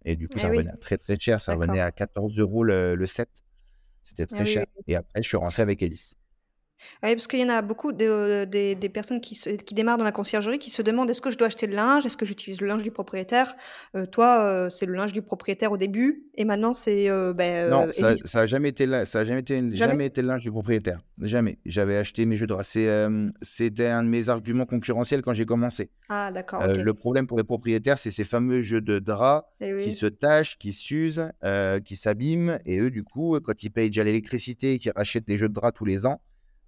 [0.04, 1.40] Et du coup, Ah ça oui, revenait à très très cher.
[1.42, 3.30] Ça revenait à 14 euros le, le set.
[4.02, 4.66] C'était Ah très cher.
[4.78, 4.84] oui.
[4.88, 6.14] Et après, je suis rentré avec Ellis.
[7.04, 9.98] Oui, parce qu'il y en a beaucoup de, des, des personnes qui, se, qui démarrent
[9.98, 12.26] dans la conciergerie qui se demandent est-ce que je dois acheter le linge, est-ce que
[12.26, 13.56] j'utilise le linge du propriétaire?
[13.96, 17.70] Euh, toi, euh, c'est le linge du propriétaire au début, et maintenant c'est euh, ben,
[17.70, 18.22] Non, euh, ça, Hélice.
[18.26, 19.76] ça a jamais été, la- ça a jamais été, Jamais?
[19.76, 21.00] jamais été le linge du propriétaire.
[21.22, 21.60] Jamais.
[21.66, 22.70] J'avais acheté mes jeux de race.
[22.70, 25.90] C'est, euh, C'était un de mes arguments concurrentiels quand j'ai commencé.
[26.10, 26.78] Ah, d'accord, Euh, ok.
[26.84, 29.92] le problème pour les propriétaires, c'est ces fameux jeux de draps Eh qui oui.
[29.92, 32.58] se tachent, qui s'usent, euh, qui s'abîment.
[32.66, 35.54] Et eux, du coup, quand ils payent déjà l'électricité et qu'ils rachètent les jeux de
[35.54, 36.22] draps tous les ans,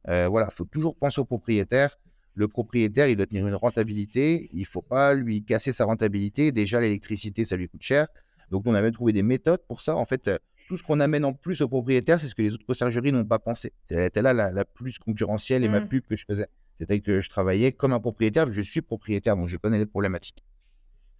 [0.09, 1.97] euh, voilà, faut toujours penser au propriétaire.
[2.35, 4.49] Le propriétaire, il doit tenir une rentabilité.
[4.53, 6.51] Il faut pas lui casser sa rentabilité.
[6.51, 8.07] Déjà, l'électricité, ça lui coûte cher.
[8.51, 9.95] Donc, on avait trouvé des méthodes pour ça.
[9.95, 10.37] En fait, euh,
[10.67, 13.23] tout ce qu'on amène en plus au propriétaire, c'est ce que les autres conciergeries n'ont
[13.25, 13.71] pas pensé.
[13.87, 15.87] C'était là la, la plus concurrentielle et ma Hmm.
[15.87, 16.47] pub que je faisais.
[16.75, 18.51] C'était que je travaillais comme un propriétaire.
[18.51, 20.43] Je suis propriétaire, donc je connais les problématiques.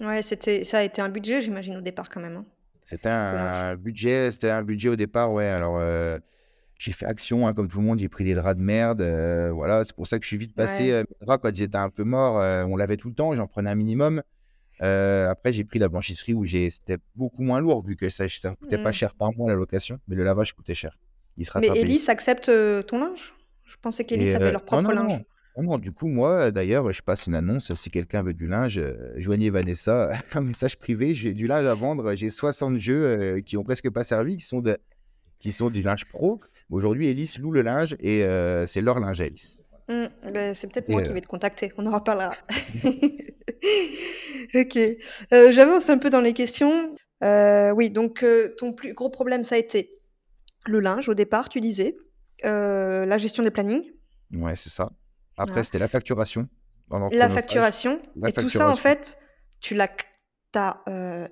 [0.02, 2.38] Ouais, c'était, ça a été un budget, j'imagine, au départ quand même.
[2.38, 2.46] hein,
[2.82, 5.46] C'était un budget, c'était un budget au départ, ouais.
[5.46, 6.18] Alors, euh,
[6.84, 9.00] j'ai fait action, hein, comme tout le monde, j'ai pris des draps de merde.
[9.02, 10.84] euh, voilà, c'est pour ça que je suis vite passé.
[10.84, 10.92] Ouais.
[10.92, 13.34] euh, mes draps, quand ils étaient un peu morts, euh, on lavait tout le temps,
[13.34, 14.22] j'en prenais un minimum.
[14.82, 18.78] Après, j'ai pris la blanchisserie où c'était beaucoup moins lourd, vu que ça, ça coûtait
[18.84, 18.94] pas Hmm.
[18.94, 20.98] cher par mois la location, mais le lavage coûtait cher.
[21.38, 21.68] Il se Mais.
[21.68, 22.52] Hélice accepte
[22.88, 23.34] ton linge?
[23.64, 25.20] Je pensais qu'Hélice Et avait leur propre non, linge.
[25.20, 25.24] non.
[25.56, 27.74] Non, non, du coup, moi, d'ailleurs, je passe une annonce.
[27.76, 28.82] Si quelqu'un veut du linge,
[29.18, 31.16] joignez Vanessa, un message privé.
[31.16, 32.14] J'ai du linge à vendre.
[32.16, 34.78] J'ai 60 jeux qui ont presque pas servi, qui sont, de,
[35.40, 36.42] qui sont du linge pro.
[36.70, 39.60] Aujourd'hui, Elise loue le linge et euh, c'est leur linge à Elise.
[39.90, 42.36] Hmm, ben, c'est peut-être moi qui euh, vais te contacter, on en reparlera.
[44.56, 44.78] Ok.
[44.78, 46.96] Euh, j'avance un peu dans les questions.
[47.24, 48.26] Euh, oui, donc
[48.58, 50.00] ton plus gros problème, ça a été
[50.66, 51.96] le linge au départ, tu disais,
[52.44, 53.90] la gestion des plannings,
[54.34, 54.92] ouais, c'est ça.
[55.38, 55.64] Après, voilà.
[55.64, 56.48] c'était la facturation.
[57.12, 59.18] La facturation, La et tout ça, en fait,
[59.60, 59.90] tu l'as
[60.56, 60.84] as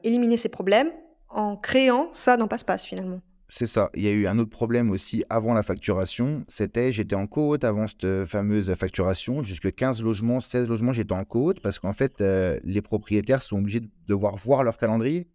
[0.04, 0.92] éliminé ces problèmes
[1.30, 3.22] en créant ça dans Passe-Passe finalement.
[3.54, 3.90] C'est ça.
[3.96, 6.46] Il y a eu un autre problème aussi avant la facturation.
[6.48, 9.44] C'était, j'étais en côte avant cette fameuse facturation.
[9.44, 13.82] Jusque 15 logements, 16 logements, j'étais en côte parce qu'en fait, les propriétaires sont obligés
[13.82, 15.28] de devoir voir leur calendrier.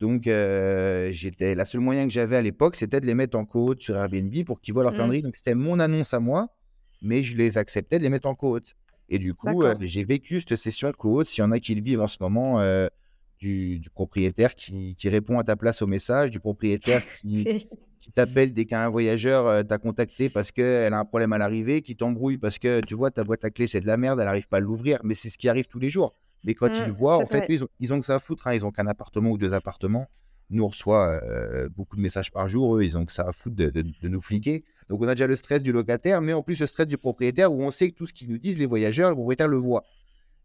[0.00, 3.82] Donc, j'étais la seule moyen que j'avais à l'époque, c'était de les mettre en côte
[3.82, 4.96] sur Airbnb pour qu'ils voient leur mmh.
[4.96, 5.22] calendrier.
[5.22, 6.48] Donc, c'était mon annonce à moi,
[7.02, 8.72] mais je les acceptais de les mettre en côte.
[9.10, 11.26] Et du coup, j'ai vécu cette session de côte.
[11.26, 12.58] S'il y en a qui le vivent en ce moment,
[13.38, 17.68] du, propriétaire qui, répond à ta place au message, du propriétaire qui,
[18.14, 22.38] t'appelle dès qu'un voyageur t'a contacté parce qu'elle a un problème à l'arrivée, qui t'embrouille
[22.38, 24.56] parce que tu vois, ta boîte à clé, c'est de la merde, elle n'arrive pas
[24.56, 24.98] à l'ouvrir.
[25.04, 26.14] Mais c'est ce qui arrive tous les jours.
[26.44, 28.46] Mais quand ils mmh, voient, en fait, ils, ont, que ça à foutre.
[28.46, 28.54] Hein.
[28.54, 30.08] Ils ont qu'un appartement ou deux appartements.
[30.50, 31.20] Nous, on reçoit
[31.76, 32.76] beaucoup de messages par jour.
[32.76, 34.64] Eux, ils ont que ça à foutre de, nous fliquer.
[34.88, 37.52] Donc, on a déjà le stress du locataire, mais en plus le stress du propriétaire
[37.52, 39.84] où on sait que tout ce qu'ils nous disent, les voyageurs, le propriétaire le voit.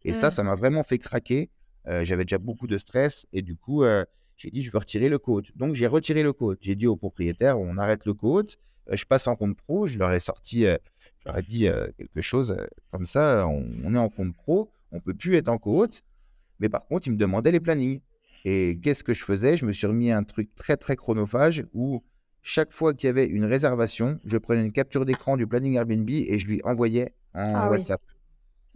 [0.04, 0.32] Et ça, mmh.
[0.32, 1.50] ça m'a vraiment fait craquer.
[1.86, 3.84] J'avais déjà beaucoup de stress et du coup,
[4.36, 5.46] j'ai dit, je veux retirer le code.
[5.54, 6.58] Donc, j'ai retiré le code.
[6.60, 8.52] J'ai dit au propriétaire, on arrête le code.
[8.90, 9.86] je passe en compte pro.
[9.86, 11.68] Je leur ai sorti, je leur ai dit
[11.98, 12.56] quelque chose
[12.90, 13.46] comme ça.
[13.48, 14.70] On, est en compte pro.
[14.92, 16.02] On peut plus être en côte.
[16.58, 18.00] Mais par contre, ils me demandaient les plannings.
[18.44, 19.56] Et qu'est-ce que je faisais?
[19.56, 22.02] Je me suis remis un truc très, très chronophage où
[22.42, 26.08] chaque fois qu'il y avait une réservation, je prenais une capture d'écran du planning Airbnb
[26.10, 28.02] et je lui envoyais un ah WhatsApp.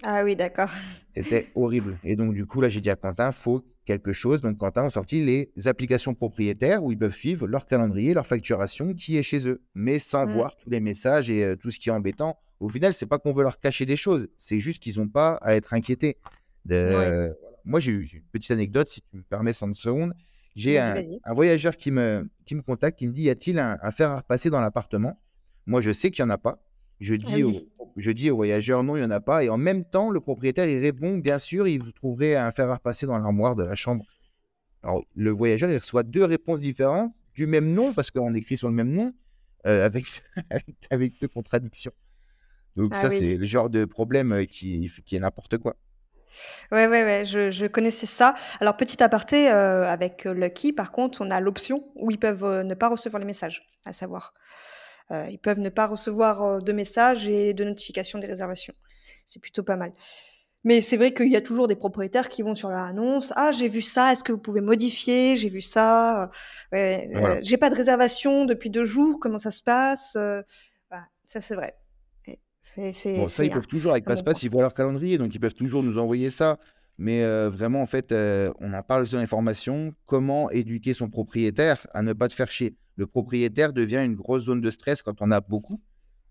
[0.04, 0.70] Ah oui, d'accord.
[1.14, 1.98] C'était horrible.
[2.04, 4.40] Et donc, du coup, là, j'ai dit à Quentin, faut quelque chose.
[4.40, 8.94] Donc, Quentin a sorti les applications propriétaires où ils peuvent suivre leur calendrier, leur facturation
[8.94, 10.32] qui est chez eux, mais sans mmh.
[10.32, 12.38] voir tous les messages et tout ce qui est embêtant.
[12.60, 15.34] Au final, c'est pas qu'on veut leur cacher des choses, c'est juste qu'ils n'ont pas
[15.42, 16.18] à être inquiétés.
[16.64, 17.32] De...
[17.64, 20.14] Moi, j'ai eu une petite anecdote, si tu me permets 5 secondes.
[20.56, 20.94] J'ai un,
[21.34, 24.50] voyageur qui me, qui me contacte, qui me dit Y a-t-il un, fer à repasser
[24.50, 25.20] dans l'appartement?
[25.66, 26.58] Moi, je sais qu'il n'y en a pas.
[27.00, 27.52] Je ah dis, au,
[27.96, 29.44] je dis au voyageur non, il n'y en a pas.
[29.44, 32.70] Et en même temps, le propriétaire, il répond Bien sûr, il vous trouverez un fer
[32.70, 34.04] à repasser dans l'armoire de la chambre.
[34.82, 38.68] Alors, le voyageur, il reçoit deux réponses différentes du même nom, parce qu'on écrit sur
[38.68, 39.12] le même nom,
[39.66, 40.06] euh, avec,
[40.90, 41.92] avec deux contradictions.
[42.76, 45.76] Donc, ah ça, c'est le genre de problème euh, qui, qui est n'importe quoi.
[46.70, 48.34] Ouais, ouais, ouais, je je connaissais ça.
[48.60, 52.74] Alors petit aparté, heu, avec, Lucky, par contre, on a l'option où ils peuvent, ne
[52.74, 54.34] pas recevoir les messages, à savoir.
[55.10, 58.74] Ils peuvent ne pas recevoir, de messages et de notifications des réservations.
[59.26, 59.92] C'est plutôt pas mal.
[60.64, 63.52] Mais c'est vrai qu'il y a toujours des propriétaires qui vont sur leur annonce: «Ah,
[63.52, 65.36] j'ai vu ça, est-ce que vous pouvez modifier?
[65.36, 66.30] J'ai vu ça,
[66.72, 70.16] j'ai pas de réservation depuis deux jours, comment ça se passe?»
[70.90, 71.76] bah, ça c'est vrai.
[73.16, 75.82] Bon, ça, ils peuvent toujours, avec Passe-Passe, ils voient leur calendrier, donc ils peuvent toujours
[75.82, 76.58] nous envoyer ça.
[76.98, 79.94] Mais euh, vraiment, en fait, euh, on en parle sur l'information.
[80.06, 82.76] Comment éduquer son propriétaire à ne pas te faire chier?
[82.98, 85.80] Le propriétaire devient une grosse zone de stress quand on a beaucoup.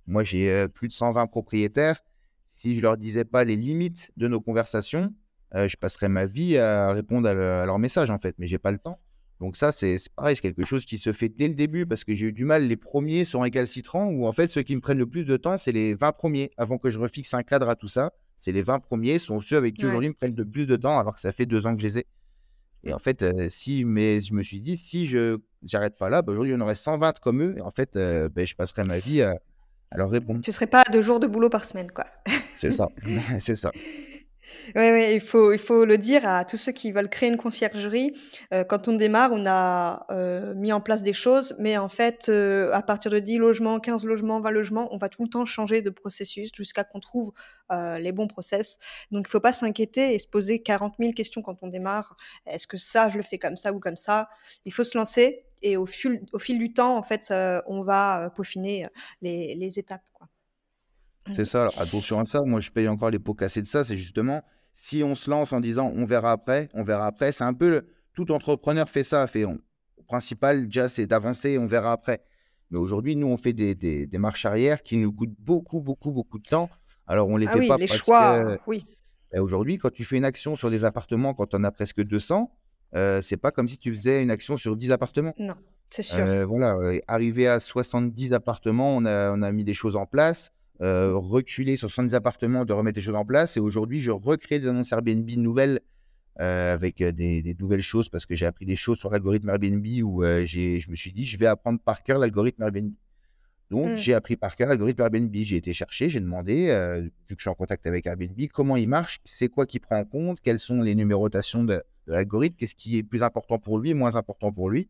[0.06, 2.00] Moi, j'ai euh, plus de 120 propriétaires.
[2.46, 5.12] Si je leur disais pas les limites de nos conversations,
[5.54, 8.36] je passerais ma vie à répondre à, à leurs messages, en fait.
[8.38, 9.00] Mais j'ai pas le temps.
[9.40, 12.14] Donc ça, c'est pareil, c'est quelque chose qui se fait dès le début parce que
[12.16, 12.68] j'ai eu du mal.
[12.68, 15.58] Les premiers sont récalcitrants ou en fait, ceux qui me prennent le plus de temps,
[15.58, 16.52] c'est les 20 premiers.
[16.58, 19.58] Avant que je refixe un cadre à tout ça, c'est les 20 premiers sont ceux
[19.58, 21.76] avec qui aujourd'hui me prennent le plus de temps alors que ça fait deux ans
[21.76, 22.08] que je les ai.
[22.88, 26.22] Et en fait, euh, si mais je me suis dit, si je j'arrête pas là,
[26.22, 27.56] bah, aujourd'hui, il y en aurait 120 comme eux.
[27.58, 29.36] Et en fait, euh, ben, je passerai ma vie à,
[29.92, 30.40] à, leur répondre.
[30.42, 32.06] Tu serais pas deux jours de boulot par semaine, quoi.
[32.54, 32.88] c'est ça,
[33.40, 33.72] c'est ça.
[34.76, 38.14] Oui, il faut, il faut le dire à tous ceux qui veulent créer une conciergerie.
[38.54, 42.28] Euh, quand on démarre, on a euh, mis en place des choses, mais en fait,
[42.30, 45.46] euh, à partir de 10 logements, 15 logements, 20 logements, on va tout le temps
[45.46, 47.32] changer de processus jusqu'à qu'on trouve
[48.00, 48.78] les bons process.
[49.12, 52.16] Donc, il ne faut pas s'inquiéter et se poser 40 000 questions quand on démarre.
[52.46, 54.30] Est-ce que ça, je le fais comme ça ou comme ça?
[54.64, 57.34] Il faut se lancer et au fil, au fil du temps, en fait,
[57.68, 58.88] on va peaufiner
[59.22, 60.02] les, étapes.
[61.36, 61.62] C'est ça.
[61.62, 62.42] Alors, attention à ça.
[62.42, 63.84] Moi, je paye encore les pots cassés de ça.
[63.84, 67.32] C'est justement si on se lance en disant on verra après, on verra après.
[67.32, 69.26] C'est un peu le, tout entrepreneur fait ça.
[69.28, 69.60] Fait on,
[69.98, 71.58] le principal déjà, c'est d'avancer.
[71.58, 72.22] On verra après.
[72.70, 76.38] Mais aujourd'hui, nous, on fait des, des, marches arrière qui nous coûtent beaucoup, beaucoup, beaucoup
[76.38, 76.70] de temps.
[77.08, 78.86] Alors, on les ah fait oui, pas les choix, oui.
[79.32, 82.52] Ben, aujourd'hui, quand tu fais une action sur des appartements, quand on a presque 200,
[82.96, 85.34] euh, c'est pas comme si tu faisais une action sur 10 appartements.
[85.40, 85.56] Non,
[85.90, 86.20] c'est sûr.
[86.20, 90.52] Euh, voilà, arrivé à 70 appartements, on a, on a mis des choses en place.
[90.82, 93.58] Euh, reculer sur 70 appartements, de remettre les choses en place.
[93.58, 95.80] Et aujourd'hui, je recrée des annonces Airbnb nouvelles
[96.40, 99.86] euh, avec euh, des, nouvelles choses parce que j'ai appris des choses sur l'algorithme Airbnb
[100.04, 102.94] où je me suis dit, je vais apprendre par cœur l'algorithme Airbnb.
[103.72, 103.98] Donc, mmh.
[103.98, 105.36] j'ai appris par cœur l'algorithme Airbnb.
[105.36, 106.68] J'ai été chercher, j'ai demandé,
[107.28, 109.98] vu que je suis en contact avec Airbnb, comment il marche, c'est quoi qui prend
[109.98, 113.80] en compte, quelles sont les numérotations de, de l'algorithme, qu'est-ce qui est plus important pour
[113.80, 114.88] lui, moins important pour lui.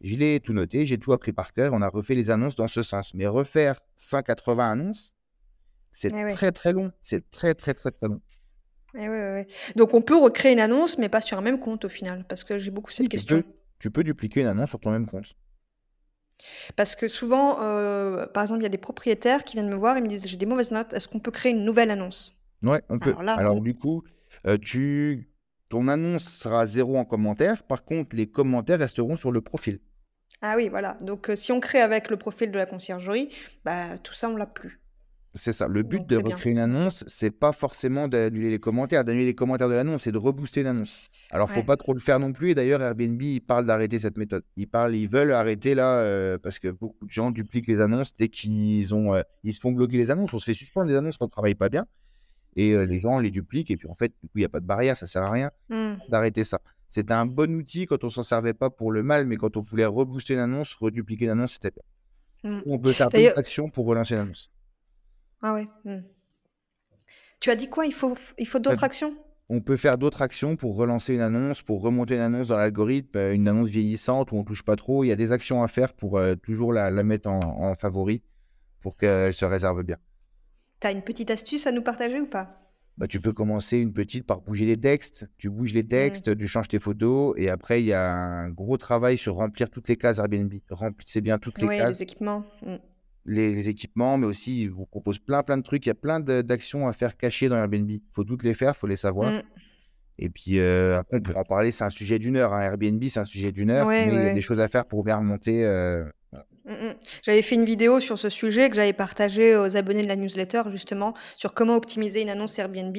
[0.00, 1.72] Je l'ai tout noté, j'ai tout appris par cœur.
[1.72, 3.14] On a refait les annonces dans ce sens.
[3.14, 5.14] Mais refaire 180 annonces,
[5.90, 6.92] c'est eh très très long.
[7.00, 8.20] C'est très très très très long.
[8.94, 9.46] Ouais, ouais, ouais.
[9.74, 12.44] Donc on peut recréer une annonce, mais pas sur un même compte au final, parce
[12.44, 13.42] que j'ai beaucoup cette peux, question.
[13.78, 15.36] tu peux dupliquer une annonce sur ton même compte.
[16.76, 19.96] Parce que souvent, heu, par exemple, il y a des propriétaires qui viennent me voir
[19.96, 22.82] et me disent: «J'ai des mauvaises notes, est-ce qu'on peut créer une nouvelle annonce?» Ouais,
[22.88, 23.10] on peut.
[23.10, 24.02] alors là, Alors on du coup,
[24.46, 25.28] heu, tu
[25.68, 27.62] ton annonce sera 0 en commentaire.
[27.64, 29.80] Par contre, les commentaires resteront sur le profil.
[30.42, 33.28] ah oui, voilà, donc heu, si on crée avec le profil de la conciergerie,
[33.64, 34.80] bah, tout ça, on l'a plus,
[35.34, 35.68] C'est ça.
[35.68, 36.36] Le but donc de bien.
[36.36, 39.04] recréer une annonce, c'est pas forcément d'annuler les commentaires.
[39.04, 41.10] D'annuler les commentaires de l'annonce, c'est de rebooster l'annonce.
[41.30, 41.64] Alors, faut Ouais.
[41.64, 42.50] pas trop le faire non plus.
[42.50, 44.44] Et d'ailleurs, Airbnb, ils parlent d'arrêter cette méthode.
[44.56, 48.16] Ils parlent, ils veulent arrêter là, euh, parce que beaucoup de gens dupliquent les annonces
[48.16, 50.32] dès qu'ils ont, euh, ils se font bloquer les annonces.
[50.32, 51.86] On se fait suspendre des annonces quand on travaille pas bien.
[52.56, 53.70] Et euh, les gens les dupliquent.
[53.70, 54.96] Et puis, en fait, du coup, il n'y a pas de barrière.
[54.96, 55.94] Ça sert à rien Mmh.
[56.08, 56.60] d'arrêter ça.
[56.88, 59.60] C'était un bon outil quand on s'en servait pas pour le mal, mais quand on
[59.60, 61.82] voulait rebooster une annonce, redupliquer une annonce, c'était bien.
[62.50, 62.62] Mmh.
[62.66, 64.50] On peut faire d'autres actions pour relancer l'annonce.
[65.42, 65.98] ah ouais, mmh.
[67.40, 67.86] Tu as dit quoi?
[67.86, 69.14] Il faut f il faut d'autres actions?
[69.48, 73.18] On peut faire d'autres actions pour relancer une annonce, pour remonter une annonce dans l'algorithme,
[73.32, 75.04] une annonce vieillissante où on touche pas trop.
[75.04, 77.74] Il y a des actions à faire pour euh, toujours la, la mettre en, en
[77.74, 78.22] favori
[78.80, 79.98] pour qu'elle se réserve bien.
[80.80, 82.62] Tu as une petite astuce à nous partager ou pas?
[82.98, 85.28] Bah, tu peux commencer une petite par bouger les textes.
[85.38, 85.88] Tu bouges les Mmh.
[85.88, 89.68] textes, tu changes tes photos et après, il y a un gros travail sur remplir
[89.68, 90.52] toutes les cases Airbnb.
[90.70, 92.44] Remplissez bien toutes les Ouais, cases, les équipements.
[92.64, 92.76] Mmh.
[93.26, 95.84] les, les équipements, mais aussi, il vous propose plein, plein de trucs.
[95.84, 97.90] Il y a plein d'actions à faire cachées dans Airbnb.
[97.90, 99.30] Il faut toutes les faire, il faut les savoir.
[99.32, 99.42] Mmh.
[100.18, 102.54] Et puis euh, après, on peut en parler, c'est un sujet d'une heure.
[102.54, 102.62] hein.
[102.62, 104.86] Airbnb, c'est un sujet d'une heure, Ouais, mais il y a des choses à faire
[104.86, 105.64] pour bien remonter.
[105.66, 106.04] euh.
[106.66, 106.94] Mmh mh.
[107.22, 110.62] J'avais fait une vidéo sur ce sujet que j'avais partagée aux abonnés de la newsletter
[110.72, 112.96] justement, sur comment optimiser une annonce Airbnb.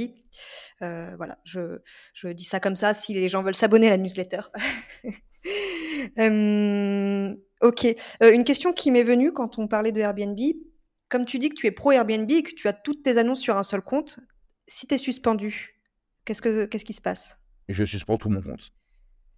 [0.82, 1.80] Heu, voilà, je
[2.14, 4.42] je dis ça comme ça si les gens veulent s'abonner à la newsletter.
[6.18, 7.86] Hem, OK,
[8.24, 10.40] heu, une question qui m'est venue quand on parlait de Airbnb.
[11.10, 13.40] Comme tu dis que tu es pro Airbnb et que tu as toutes tes annonces
[13.40, 14.20] sur un seul compte,
[14.68, 15.80] si tu es suspendu,
[16.26, 17.38] qu'est-ce que qu'est-ce qui se passe?
[17.70, 18.72] Je suspends tout mon compte.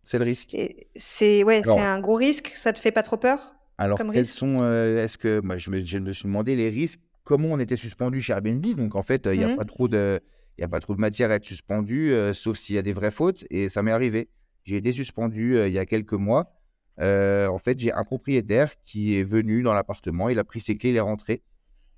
[0.04, 0.54] C'est le risque.
[0.54, 3.56] Et c'est ouais, c'est Alors, un gros risque, ça te fait pas trop peur?
[3.80, 4.38] Alors comme quels risque?
[4.38, 7.60] sont, euh, est-ce que, moi, je me, je me suis demandé les risques, comment on
[7.60, 8.66] était suspendu chez Airbnb?
[8.76, 10.20] Donc en fait, il n'y a Mmh pas trop de,
[10.58, 12.82] il y a pas trop de matière à être suspendu, euh, sauf s'il y a
[12.82, 13.46] des vraies fautes.
[13.50, 14.30] Et ça m'est arrivé.
[14.64, 16.52] J'ai été suspendu euh, il y a quelques mois.
[17.00, 20.30] Euh, en fait, j'ai un propriétaire qui est venu dans l'appartement.
[20.30, 21.44] Il a pris ses clés, il est rentré.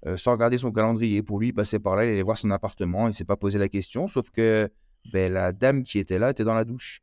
[0.07, 1.23] euh, sans regarder son calendrier.
[1.23, 3.59] Pour lui, il passait par là, il allait voir son appartement, il s'est pas posé
[3.59, 4.69] la question, sauf que
[5.05, 7.01] ben, la dame qui était là était dans la douche.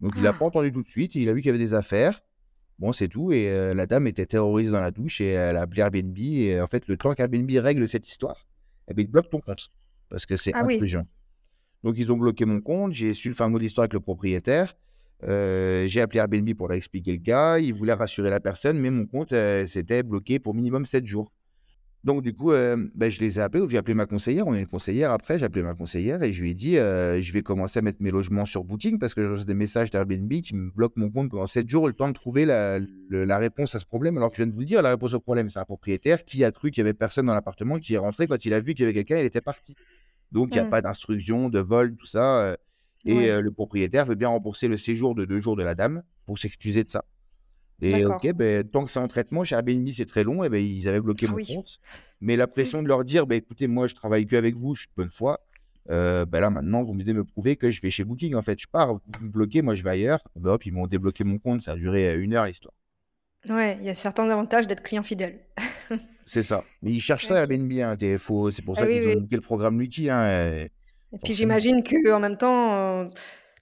[0.00, 0.46] Donc il n'a pas Ah!
[0.46, 2.20] entendu tout de suite, il a vu qu'il y avait des affaires.
[2.78, 3.32] Bon, c'est tout.
[3.32, 6.16] Et euh, la dame était terrorisée dans la douche et elle a appelé Airbnb.
[6.18, 8.46] Et en fait, le temps qu'Airbnb règle cette histoire,
[8.88, 9.70] eh ben, il bloque ton compte
[10.08, 10.74] parce que c'est Ah oui.
[10.74, 11.06] intrusion.
[11.84, 14.00] Donc ils ont bloqué mon compte, j'ai su le fin mot de l'histoire avec le
[14.00, 14.74] propriétaire.
[15.24, 17.58] Euh, j'ai appelé Airbnb pour leur expliquer le cas.
[17.58, 21.32] Ils voulaient rassurer la personne, mais mon compte euh, s'était bloqué pour minimum 7 jours.
[22.04, 23.60] Donc, du coup, euh, ben, je les ai appelés.
[23.60, 24.46] Donc, j'ai appelé ma conseillère.
[24.46, 25.38] On a une conseillère après.
[25.38, 28.00] J'ai appelé ma conseillère et je lui ai dit euh, je vais commencer à mettre
[28.00, 31.10] mes logements sur Booking parce que j'ai reçu des messages d'Airbnb qui me bloquent mon
[31.10, 34.16] compte pendant 7 jours, le temps de trouver la, le- la réponse à ce problème.
[34.16, 36.24] Alors que je viens de vous le dire, la réponse au problème, c'est un propriétaire
[36.24, 38.60] qui a cru qu'il y avait personne dans l'appartement, qui est rentré quand il a
[38.60, 39.74] vu qu'il y avait quelqu'un, il était parti.
[40.30, 40.70] Donc, il n'y a Mmh.
[40.70, 42.38] pas d'instruction, de vol, tout ça.
[42.42, 42.56] euh,
[43.06, 46.02] et Ouais, le propriétaire veut bien rembourser le séjour de deux jours de la dame
[46.26, 47.04] pour s'excuser de ça.
[47.80, 48.34] Et ok, d'accord.
[48.34, 51.00] ben, tant que c'est en traitement, chez Airbnb, c'est très long, et ben, ils avaient
[51.00, 51.46] bloqué Ah mon oui.
[51.46, 51.78] compte.
[52.20, 54.80] Mais la pression de leur dire, ben, écoutez, moi, je travaille que avec vous, je
[54.82, 55.40] suis de bonne foi.
[55.90, 58.34] Euh, ben là, maintenant, vous venez me prouver que je vais chez Booking.
[58.34, 60.20] En fait, je pars, vous me bloquez, moi, je vais ailleurs.
[60.36, 61.62] Ben, hop, ils m'ont débloqué mon compte.
[61.62, 62.74] Ça a duré euh, une heure, l'histoire.
[63.48, 65.44] Ouais, il y a certains avantages d'être client fidèle.
[66.24, 66.64] C'est ça.
[66.82, 67.40] Mais ils cherchent ça, OK.
[67.40, 67.72] Airbnb.
[67.72, 69.14] Hein, C'est pour Ah ça oui, qu'ils oui.
[69.16, 70.10] ont monté le programme Lucky.
[70.10, 70.68] Hein, euh,
[71.12, 73.08] Et puis j'imagine qu'en même temps, heu,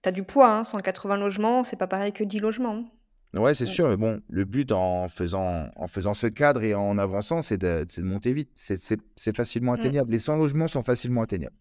[0.03, 2.91] tu as du poids, hein, 180 logements, c'est pas pareil que 10 logements, hein.
[3.37, 3.89] Ouais, c'est sûr.
[3.89, 7.87] Mais bon, le but en faisant, en faisant ce cadre et en avançant, c'est de,
[8.03, 8.51] monter vite.
[8.57, 8.97] C'est-
[9.37, 9.81] facilement Mmh.
[9.81, 10.13] atteignable.
[10.13, 11.57] Les 100 logements sont facilement atteignables.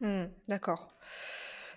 [0.00, 0.94] Mmh, d'accord.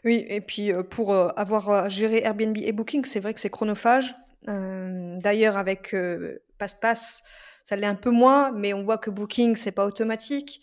[0.03, 3.39] Oui et puis, heu, pour, heu, avoir à gérer Airbnb et Booking, c'est vrai que
[3.39, 4.15] c'est chronophage.
[4.47, 7.21] D'ailleurs avec, heu, PassPass,
[7.63, 10.61] ça l'est un peu moins, mais on voit que Booking, c'est pas automatique.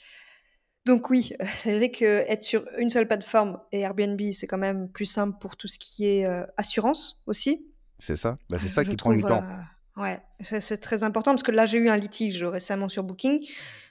[0.85, 5.07] Donc oui, c'est vrai qu'être sur une seule plateforme et Airbnb, c'est quand même plus
[5.07, 7.67] simple pour tout ce qui est, assurance aussi.
[7.99, 8.37] C'est ça?
[8.49, 9.43] Bah, c'est Heu, ça je qui prend du temps.
[9.43, 13.45] heu, ouais, c'est très important parce que là, j'ai eu un litige récemment sur Booking.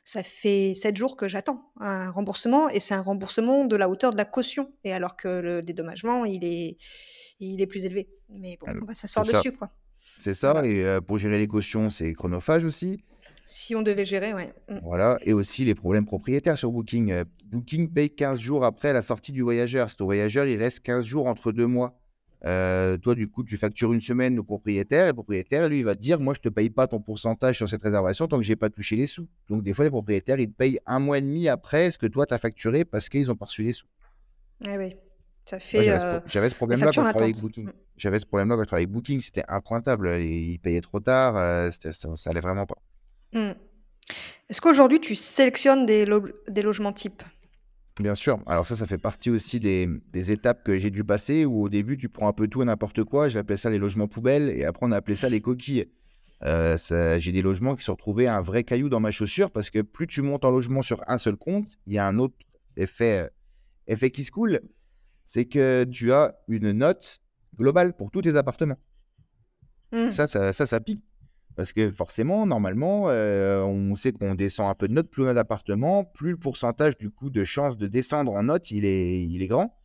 [0.06, 4.12] Ça fait 7 jours que j'attends un remboursement et c'est un remboursement de la hauteur
[4.12, 6.78] de la caution et alors que le dédommagement, il est
[7.39, 8.10] il est plus élevé.
[8.30, 9.70] Mais bon, Alors, on va s'asseoir dessus, quoi.
[10.20, 10.65] C'est ça.
[10.65, 13.04] Et euh, pour gérer les cautions, c'est chronophage aussi.
[13.46, 14.54] Si on devait gérer, ouais.
[14.70, 14.80] Mmh.
[14.84, 15.20] Voilà.
[15.22, 17.12] Et aussi les problèmes propriétaires sur Booking.
[17.12, 19.89] Euh, Booking paye 15 jours après la sortie du voyageur.
[19.89, 22.00] C'est au voyageur, il reste 15 jours entre deux mois.
[22.45, 25.06] Euh, toi, du coup, tu factures une semaine au propriétaire.
[25.06, 27.58] Et le propriétaire, lui, il va te dire Moi, je te paye pas ton pourcentage
[27.58, 29.28] sur cette réservation tant que j'ai pas touché les sous.
[29.50, 32.08] Donc, des fois, les propriétaires, ils te payent un mois et demi après ce que
[32.08, 33.88] toi, tu as facturé parce qu'ils ont pas reçu les sous.
[34.65, 34.95] Eh oui,
[35.45, 37.41] ça fait, j'avais ce heu, pro j'avais ce problème-là quand je travaillais avec.
[37.41, 37.69] Booking.
[37.95, 41.71] J'avais ce problème-là quand je travaillais avec Booking, c'était impointable, heu, ils payaient trop tard,
[41.71, 42.78] ça ça allait vraiment pas.
[43.34, 43.52] Mmh.
[44.50, 46.08] Est-ce qu'aujourd'hui tu sélectionnes des
[46.47, 47.23] des logements types?
[47.99, 48.39] Bien sûr.
[48.45, 51.69] Alors ça, ça fait partie aussi des, des étapes que j'ai dû passer où au
[51.69, 53.27] début, tu prends un peu tout et n'importe quoi.
[53.27, 55.88] J'appelais ça les logements poubelles et après on a appelé ça les coquilles.
[56.41, 59.81] Ça j'ai des logements qui se retrouvaient un vrai caillou dans ma chaussure parce que
[59.81, 62.36] plus tu montes en logement sur un seul compte, il y a un autre
[62.75, 63.29] effet, heu,
[63.88, 64.60] effet qui se coule,
[65.23, 67.19] c'est que tu as une note
[67.57, 68.77] globale pour tous tes appartements.
[69.91, 70.12] Mmh.
[70.12, 71.03] Ça ça ça ça pique
[71.58, 75.28] parce que forcément, normalement, heu, on sait qu'on descend un peu de note, plus on
[75.28, 79.48] a d'appartements, plus le pourcentage du coup de chance de descendre en note, il est
[79.48, 79.76] grand.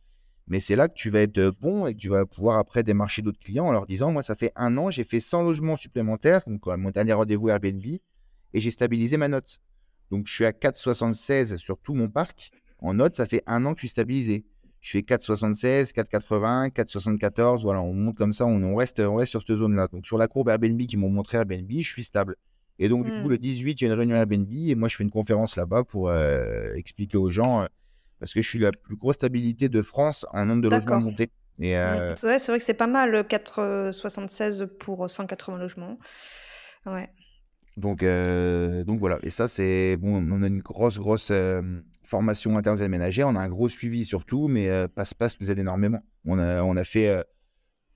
[0.45, 2.83] Mais c'est là que tu vas être, heu, bon et que tu vas pouvoir après
[2.83, 5.75] démarcher d'autres clients en leur disant: «Moi, ça fait un an, j'ai fait 100 logements
[5.75, 9.59] supplémentaires», donc mon dernier rendez-vous Airbnb et j'ai stabilisé ma note.
[10.11, 12.51] Donc je suis à 4,76 sur tout mon parc.
[12.77, 14.45] En note, ça fait un an que je suis stabilisé.
[14.83, 19.31] Je fais 4,76, 4,80, 4,74, voilà, on monte comme ça, on on reste on reste
[19.31, 19.87] sur cette zone-là.
[19.87, 22.35] Donc sur la courbe Airbnb qui m'ont montré Airbnb, je suis stable
[22.79, 24.97] et donc du coup, le 18, il y a une réunion Airbnb et moi, je
[24.97, 27.67] fais une conférence là-bas pour, heu, expliquer aux gens, heu,
[28.19, 31.29] parce que je suis la plus grosse stabilité de France en nombre de logements montés
[31.59, 31.77] et Mmh.
[31.77, 35.97] heu, C'est vrai que c'est pas mal, heu, 4,76 pour, heu, 180 logements.
[36.85, 37.09] Ouais.
[37.77, 38.03] donc
[38.85, 41.31] donc voilà et ça, c'est bon, on a une grosse, grosse,
[42.05, 43.27] formation interne aux aides ménagères.
[43.27, 45.99] On a un gros suivi surtout, mais heu, Passe-Passe nous aide énormément.
[46.25, 47.23] On a on a fait, heu,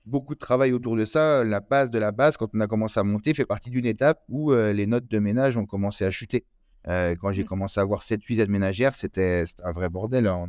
[0.06, 1.44] beaucoup de travail autour de ça.
[1.44, 4.22] La base de la base, quand on a commencé à monter, fait partie d'une étape
[4.28, 6.46] où, heu, les notes de ménage ont commencé à chuter.
[6.88, 7.46] Heu, quand j'ai Mmh.
[7.46, 10.46] commencé à avoir 7-8 aides ménagères, c'était un vrai bordel, hein.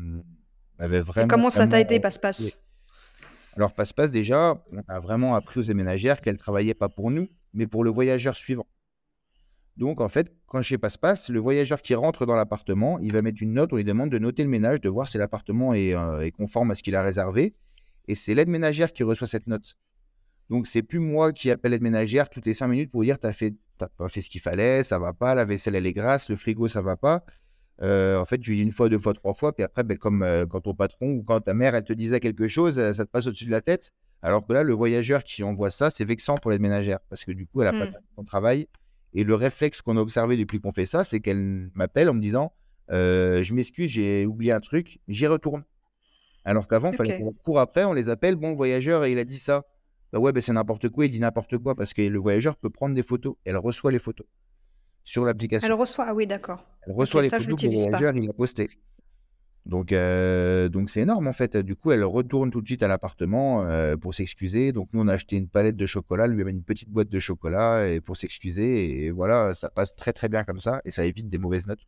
[0.79, 1.99] On avait Et vraiment, comment ça t'a aidé.
[1.99, 2.61] Passe-Passe?
[3.55, 7.27] Alors Passe-Passe déjà, on a vraiment appris aux aides ménagères qu'elles travaillaient pas pour nous,
[7.53, 8.67] mais pour le voyageur suivant.
[9.79, 13.41] Donc en fait, quand chez Passe-Passe, le voyageur qui rentre dans l'appartement, il va mettre
[13.41, 16.21] une note, on lui demande de noter le ménage, de voir si l'appartement est, heu,
[16.21, 17.55] est conforme à ce qu'il a réservé
[18.09, 19.77] et c'est l'aide ménagère qui reçoit cette note.
[20.49, 23.27] Donc c'est plus moi qui appelle l'aide ménagère toutes les 5 minutes pour dire: «Tu
[23.27, 25.93] as fait tu pas fait ce qu'il fallait, ça va pas, la vaisselle elle est
[25.93, 27.23] grasse, le frigo ça va pas».
[27.81, 29.95] Heu, en fait, tu lui dis 1 fois, 2 fois, 3 fois, puis après, beh,
[29.95, 33.05] comme, heu, quand ton patron ou quand ta mère, elle te disait quelque chose, ça
[33.05, 33.91] te passe au-dessus de la tête.
[34.21, 37.31] Alors que là, le voyageur qui envoie ça, c'est vexant pour l'aide ménagère parce que
[37.31, 37.93] du coup, elle a pas Mmh.
[38.17, 38.67] son travail
[39.13, 42.21] et le réflexe qu'on a observé depuis qu'on fait ça, c'est qu'elle m'appelle en me
[42.21, 42.53] disant:
[42.91, 45.63] «Heu, je m'excuse, j'ai oublié un truc», j'y retourne.
[46.45, 47.19] Alors qu'avant, il fallait OK.
[47.19, 49.65] qu'on court après, on les appelle: «Bon, voyageur, il a dit ça».
[50.11, 52.69] Bah, ouais, bah, c'est n'importe quoi, il dit n'importe quoi parce que le voyageur peut
[52.71, 53.35] prendre des photos.
[53.45, 54.25] Elle reçoit les photos
[55.03, 55.77] sur Elle l'application.
[55.77, 56.05] reçoit?
[56.07, 56.65] Ah oui, d'accord.
[56.87, 57.97] Elle reçoit les ça photos que le l'utilise pas.
[57.99, 58.69] voyageur, il a postées.
[59.65, 61.57] Donc heu, donc c'est énorme en fait.
[61.57, 64.71] Du coup, elle retourne tout de suite à l'appartement, heu, pour s'excuser.
[64.71, 67.09] Donc nous, on a acheté une palette de chocolat, elle lui amène une petite boîte
[67.09, 70.91] de chocolat et pour s'excuser et voilà, ça passe très, très bien comme ça et
[70.91, 71.85] ça évite des mauvaises notes.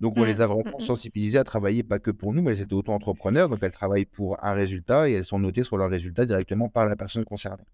[0.00, 0.24] Donc on Mmh.
[0.24, 0.80] les a Mmh vraiment mh.
[0.80, 4.42] sensibilisées à travailler pas que pour nous, mais elles étaient auto-entrepreneurs, donc elles travaillent pour
[4.42, 7.64] un résultat et elles sont notées sur leur résultat directement par la personne concernée.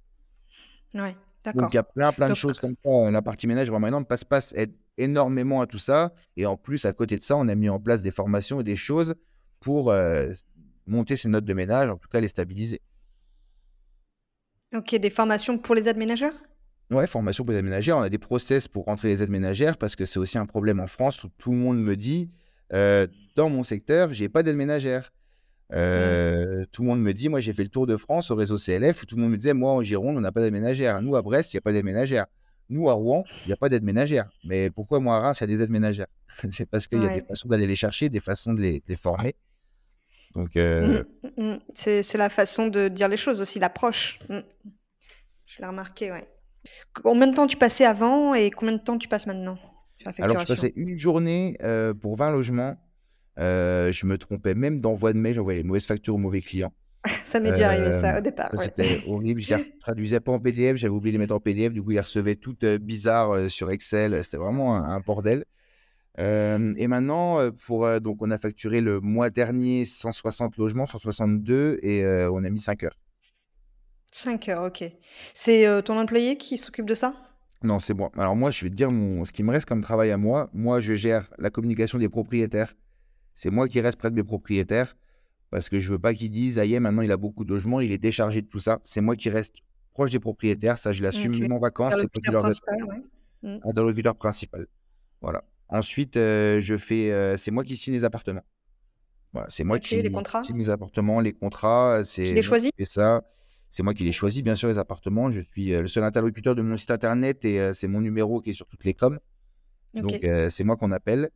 [0.94, 1.16] Ouais,
[1.54, 3.10] Donc il y a plein, plein de Donc choses comme ça.
[3.10, 4.04] La partie ménage vraiment énorme.
[4.06, 7.54] Passe-Passe aide énormément à tout ça et en plus, à côté de ça, on a
[7.54, 9.14] mis en place des formations et des choses
[9.60, 10.32] pour, heu,
[10.86, 12.80] monter ces notes de ménage, en tout cas les stabiliser.
[14.74, 16.32] OK, des formations pour les aides ménagères?
[16.90, 17.96] Ouais, formation pour les aides ménagères.
[17.96, 20.80] On a des process pour rentrer les aides ménagères parce que c'est aussi un problème
[20.80, 22.30] en France où tout le monde me dit,
[22.72, 25.12] heu: «Dans mon secteur, j'ai pas d'aide ménagère».
[25.72, 26.66] Mmh.
[26.70, 29.02] Tout le monde me dit moi j'ai fait le tour de France au réseau CLF
[29.02, 31.00] où tout le monde me disait: «Moi en Gironde, on n'a pas d'aide ménagère.
[31.00, 32.26] Nous à Brest, il y a pas d'aide ménagère.
[32.68, 34.28] Nous à Rouen, il y a pas d'aide ménagère.
[34.44, 36.08] Mais pourquoi moi à Reims, il y a des aides ménagères?»
[36.50, 38.84] c'est parce qu'il y a des façons d'aller les chercher, des façons de les de
[38.88, 39.34] les former.
[40.34, 41.04] Donc Mmh heu,
[41.38, 41.42] mh.
[41.42, 41.58] Mmh.
[41.74, 44.18] C'est la façon de dire les choses aussi, l'approche.
[44.28, 44.38] Mmh.
[45.46, 46.24] Je l'ai remarqué, ouais.
[46.94, 49.58] Combien de temps tu passais avant et combien de temps tu passes maintenant
[49.98, 51.56] sur la alors je passais une journée,
[52.00, 52.76] pour 20 logements.
[53.38, 56.72] Heu, je me trompais même d'envoi de mail, j'envoyais les mauvaises factures aux mauvais clients.
[57.24, 58.64] Ça m'est déjà arrivé ça au départ, ça ouais.
[58.64, 61.72] c'était horrible, je les traduisais pas en PDF, j'avais oublié de les mettre en PDF,
[61.72, 65.44] du coup, ils les recevaient toutes, heu, bizarres, sur Excel, c'était vraiment un un bordel.
[66.18, 72.44] Et maintenant, pour, donc on a facturé le mois dernier 160 logements, 162 et on
[72.44, 72.98] a mis 5 heures.
[74.10, 74.84] 5 heures, OK.
[75.32, 77.14] C'est, ton employé qui s'occupe de ça?
[77.62, 78.10] Non, c'est moi.
[78.16, 80.50] Alors moi, je vais te dire mon ce qui me reste comme travail à moi.
[80.52, 82.74] Moi, je gère la communication des propriétaires.
[83.34, 84.96] C'est moi qui reste près de mes propriétaires
[85.50, 87.50] parce que je veux pas qu'ils disent: «Ça y est, maintenant il a beaucoup de
[87.50, 88.80] logements, il est déchargé de tout ça».
[88.84, 89.56] C'est moi qui reste
[89.94, 91.40] proche des propriétaires, ça je l'assume, OK.
[91.40, 93.02] même en vacances, c'est moi qui Interlocuteur leur donne principal, ouais.
[93.64, 94.66] Interlocuteur principal.
[95.22, 95.44] Voilà.
[95.68, 98.44] Ensuite, heu, je fais, heu, c'est moi qui signe les appartements.
[99.32, 100.42] Voilà, c'est moi OK, les qui contrats?
[100.42, 102.70] signe les appartements, les contrats, c'est les qui choisis?
[102.78, 103.22] fais ça.
[103.70, 105.30] C'est moi qui les choisis, bien sûr, les appartements.
[105.30, 108.50] Je suis, heu, le seul interlocuteur de mon site internet et c'est mon numéro qui
[108.50, 109.18] est sur toutes les coms.
[109.94, 110.20] Donc
[110.50, 111.30] c'est moi qu'on appelle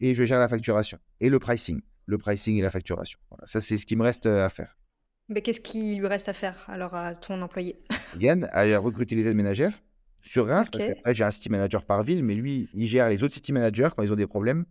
[0.00, 1.80] et je gère la facturation et le pricing.
[2.06, 3.18] le pricing et la facturation.
[3.30, 4.76] Voilà, ça, c'est ce qui me reste à faire.
[5.28, 7.78] Mais qu'est-ce qui lui reste à faire alors à ton employé?
[8.18, 9.80] Yann a recruté les aides ménagères
[10.22, 13.22] sur Reims, parce qu'après, j'ai un city manager par ville, mais lui, il gère les
[13.22, 14.64] autres city managers quand ils ont des problèmes.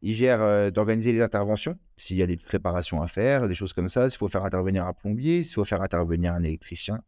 [0.00, 3.54] Il gère euh, d'organiser les interventions, s'il y a des petites réparations à faire, des
[3.54, 7.02] choses comme ça, s'il faut faire intervenir un plombier, s'il faut faire intervenir un électricien,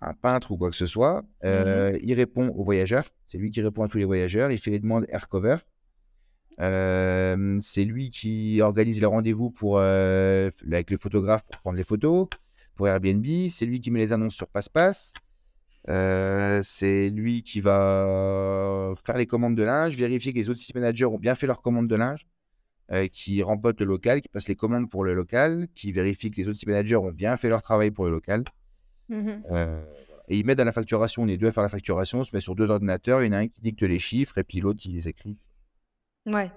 [0.00, 1.24] un peintre ou quoi que ce soit.
[1.44, 4.58] Euh, mmh Il répond aux voyageurs, c'est lui qui répond à tous les voyageurs, il
[4.58, 5.58] fait les demandes aircover.
[6.60, 12.28] Euh, c'est lui qui organise les rendez-vous pour, avec les photographes pour prendre les photos,
[12.74, 15.12] pour Airbnb, c'est lui qui met les annonces sur PassePass.
[15.88, 20.74] Euh, c'est lui qui va faire les commandes de linge, vérifier que les autres site
[20.74, 22.26] managers ont bien fait leurs commandes de linge,
[23.12, 26.48] qui rempote le local, qui passe les commandes pour le local, qui vérifie que les
[26.48, 28.44] autres site managers ont bien fait leur travail pour le local.
[29.08, 29.42] Mmh
[30.28, 32.30] et il met dans la facturation, on est deux à faire la facturation, on se
[32.34, 34.60] met sur deux ordinateurs, il y en a un qui dicte les chiffres et puis
[34.60, 35.38] l'autre qui les écrit.
[36.28, 36.50] Ouais.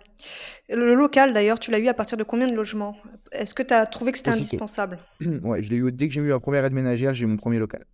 [0.69, 2.97] Le local d'ailleurs, tu l'as eu à partir de combien de logements?
[3.31, 4.97] Est-ce que tu as trouvé que c'était indispensable?
[5.43, 7.37] ouais, je l'ai eu dès que j'ai eu ma première aide ménagère, j'ai eu mon
[7.37, 7.85] premier local.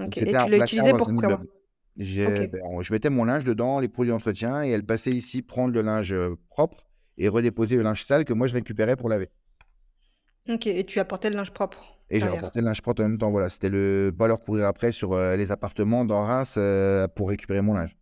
[0.00, 1.42] Et tu l'as utilisé pourquoi
[1.96, 5.82] ben, Je mettais mon linge dedans, les produits d'entretien, et elle passait ici prendre le
[5.82, 6.14] linge
[6.48, 6.86] propre
[7.18, 9.28] et redéposer le linge sale que moi je récupérais pour laver.
[10.48, 13.18] Ok, et tu apportais le linge propre Et j'ai apporté le linge propre en même
[13.18, 13.30] temps.
[13.30, 16.58] Voilà, c'était le pas leur courir après sur les appartements dans Reims
[17.14, 17.96] pour récupérer mon linge.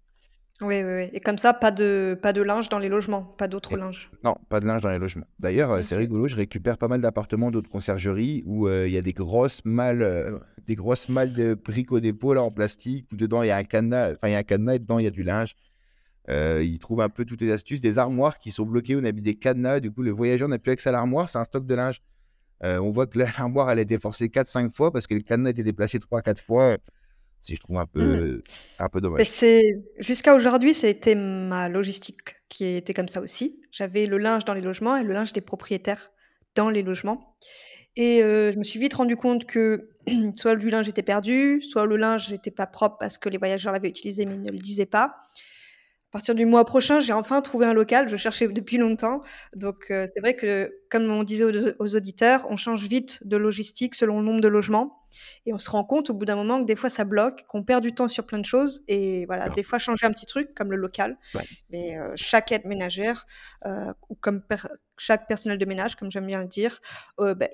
[0.60, 1.10] Oui, oui, oui.
[1.12, 4.10] Et comme ça, pas de, pas de linge dans les logements, pas d'autres linges.
[4.24, 5.26] Non, pas de linge dans les logements.
[5.38, 8.98] D'ailleurs, euh, c'est rigolo, je récupère pas mal d'appartements d'autres conciergeries où euh, il y
[8.98, 10.36] a des grosses malles, euh,
[10.66, 11.56] des grosses malles de
[11.90, 14.34] au dépôt là en plastique où dedans il y a un cadenas, enfin il y
[14.34, 15.54] a un cadenas et dedans il y a du linge.
[16.28, 19.22] ils trouvent un peu toutes les astuces, des armoires qui sont bloquées, on a mis
[19.22, 21.74] des cadenas, du coup le voyageur n'a plus accès à l'armoire, c'est un stock de
[21.74, 22.02] linge.
[22.62, 25.50] on voit que l'armoire elle a été forcée 4-5 fois parce que le cadenas a
[25.52, 26.76] été déplacé 3-4 fois
[27.40, 27.88] si je trouve un mmh.
[27.92, 28.42] peu,
[28.78, 29.26] un peu dommage.
[29.26, 29.62] c'est
[29.98, 33.60] jusqu'à aujourd'hui, c'était ma logistique qui était comme ça aussi.
[33.70, 36.10] J'avais le linge dans les logements et le linge des propriétaires
[36.54, 37.36] dans les logements.
[37.96, 39.90] Et je me suis vite rendu compte que
[40.34, 43.72] soit le linge était perdu, soit le linge n'était pas propre parce que les voyageurs
[43.72, 45.16] l'avaient utilisé mais ils ne le disaient pas.
[46.08, 48.08] À partir du mois prochain, j'ai enfin trouvé un local.
[48.08, 49.20] Je cherchais depuis longtemps.
[49.54, 53.94] Donc, euh, c'est vrai que, comme on disait aux, auditeurs, on change vite de logistique
[53.94, 55.02] selon le nombre de logements.
[55.44, 57.62] Et on se rend compte au bout d'un moment que des fois, ça bloque, qu'on
[57.62, 58.82] perd du temps sur plein de choses.
[58.88, 61.18] Et voilà, des fois, changer un petit truc, comme le local.
[61.68, 63.26] Mais euh, chaque aide ménagère,
[63.66, 64.40] euh, ou comme
[64.96, 66.80] chaque personnel de ménage, comme j'aime bien le dire,
[67.18, 67.48] ben,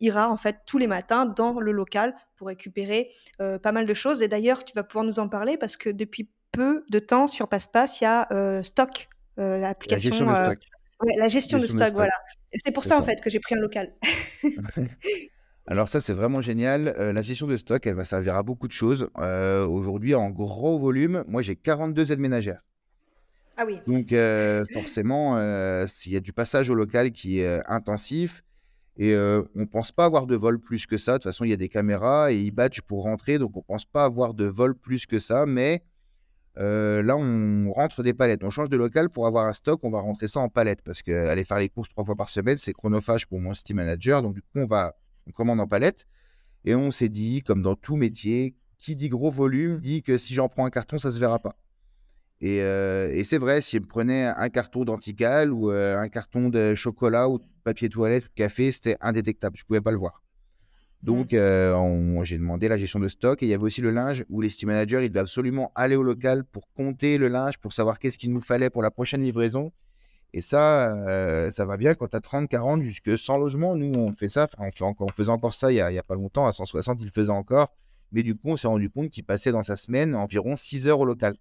[0.00, 4.20] ira en fait tous les matins dans le local pour récupérer pas mal de choses.
[4.20, 7.48] Et d'ailleurs, tu vas pouvoir nous en parler parce que depuis peu de temps sur
[7.48, 10.10] PassePass, il y a euh, Stock, euh, l'application.
[10.10, 10.58] La gestion de euh, stock.
[11.18, 12.12] la gestion, de, stock, voilà.
[12.52, 13.92] C'est pour ça, en fait, que j'ai pris un local.
[15.66, 16.94] Alors ça, c'est vraiment génial.
[16.98, 19.08] la gestion de stock, elle va servir à beaucoup de choses.
[19.16, 22.62] Aujourd'hui, en gros volume, moi, j'ai 42 aides ménagères.
[23.56, 23.78] Ah oui.
[23.86, 24.12] Donc
[24.72, 25.36] forcément,
[25.86, 28.42] s'il y a du passage au local qui est intensif,
[28.96, 31.12] et on ne pense pas avoir de vol plus que ça.
[31.12, 33.60] De toute façon, il y a des caméras et ils badgent pour rentrer, donc on
[33.60, 35.46] ne pense pas avoir de vol plus que ça.
[35.46, 35.84] Mais
[36.56, 38.44] là, on rentre des palettes.
[38.44, 39.80] On change de local pour avoir un stock.
[39.82, 42.58] On va rentrer ça en palette parce qu'aller faire les courses trois fois par semaine,
[42.58, 44.22] c'est chronophage pour mon Steam Manager.
[44.22, 44.96] Donc, du coup, on va
[45.26, 46.06] on commande en palette.
[46.64, 50.34] Et on s'est dit, comme dans tout métier, qui dit gros volume dit que si
[50.34, 51.56] j'en prends un carton, ça se verra pas.
[52.42, 57.38] Et, c'est vrai, si je prenais un carton d'antical ou un carton de chocolat ou
[57.38, 59.56] de papier toilette ou de café, c'était indétectable.
[59.58, 60.22] Je pouvais pas le voir.
[61.02, 64.24] Donc, euh, j'ai demandé la gestion de stock et il y avait aussi le linge
[64.28, 67.72] où les steam managers, ils devaient absolument aller au local pour compter le linge, pour
[67.72, 69.72] savoir qu'est-ce qu'il nous fallait pour la prochaine livraison.
[70.32, 73.74] Et ça, euh, ça va bien quand tu as 30, 40, jusque 100 logements.
[73.76, 76.14] Nous, on fait ça, on, fait encore, on faisait encore ça il n'y a, pas
[76.14, 77.74] longtemps, à 160, il le faisait encore.
[78.12, 81.00] Mais du coup, on s'est rendu compte qu'il passait dans sa semaine environ 6 heures
[81.00, 81.34] au local.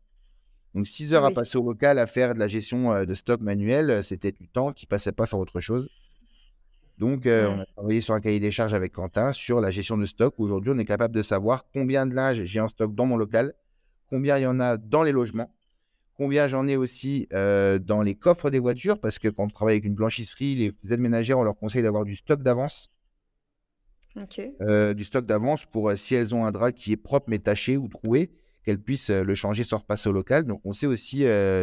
[0.74, 3.42] Donc 6 heures à passer au local à faire de la gestion euh, de stock
[3.42, 5.90] manuel, c'était du temps qui passait pas à faire autre chose.
[7.00, 9.98] Donc, euh, on a travaillé sur un cahier des charges avec Quentin sur la gestion
[9.98, 10.36] de stock.
[10.38, 13.54] Aujourd'hui, on est capable de savoir combien de linge j'ai en stock dans mon local,
[14.10, 15.56] combien il y en a dans les logements,
[16.16, 19.76] combien j'en ai aussi euh, dans les coffres des voitures, parce que quand on travaille
[19.76, 22.92] avec une blanchisserie, les aides ménagères, on leur conseille d'avoir du stock d'avance.
[24.60, 27.78] Euh, du stock d'avance pour si elles ont un drap qui est propre mais taché
[27.78, 28.30] ou troué,
[28.66, 30.44] qu'elles puissent le changer sans repasser au local.
[30.44, 31.20] Donc, on sait aussi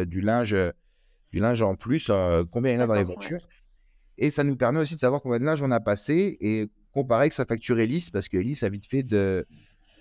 [0.07, 0.55] du linge,
[1.31, 2.09] du linge en plus,
[2.49, 3.47] combien il y en a dans les voitures.
[4.17, 7.29] Et ça nous permet aussi de savoir combien de linge on a passé et comparer
[7.29, 9.45] que sa facture lisse, parce que Elise a vite fait de,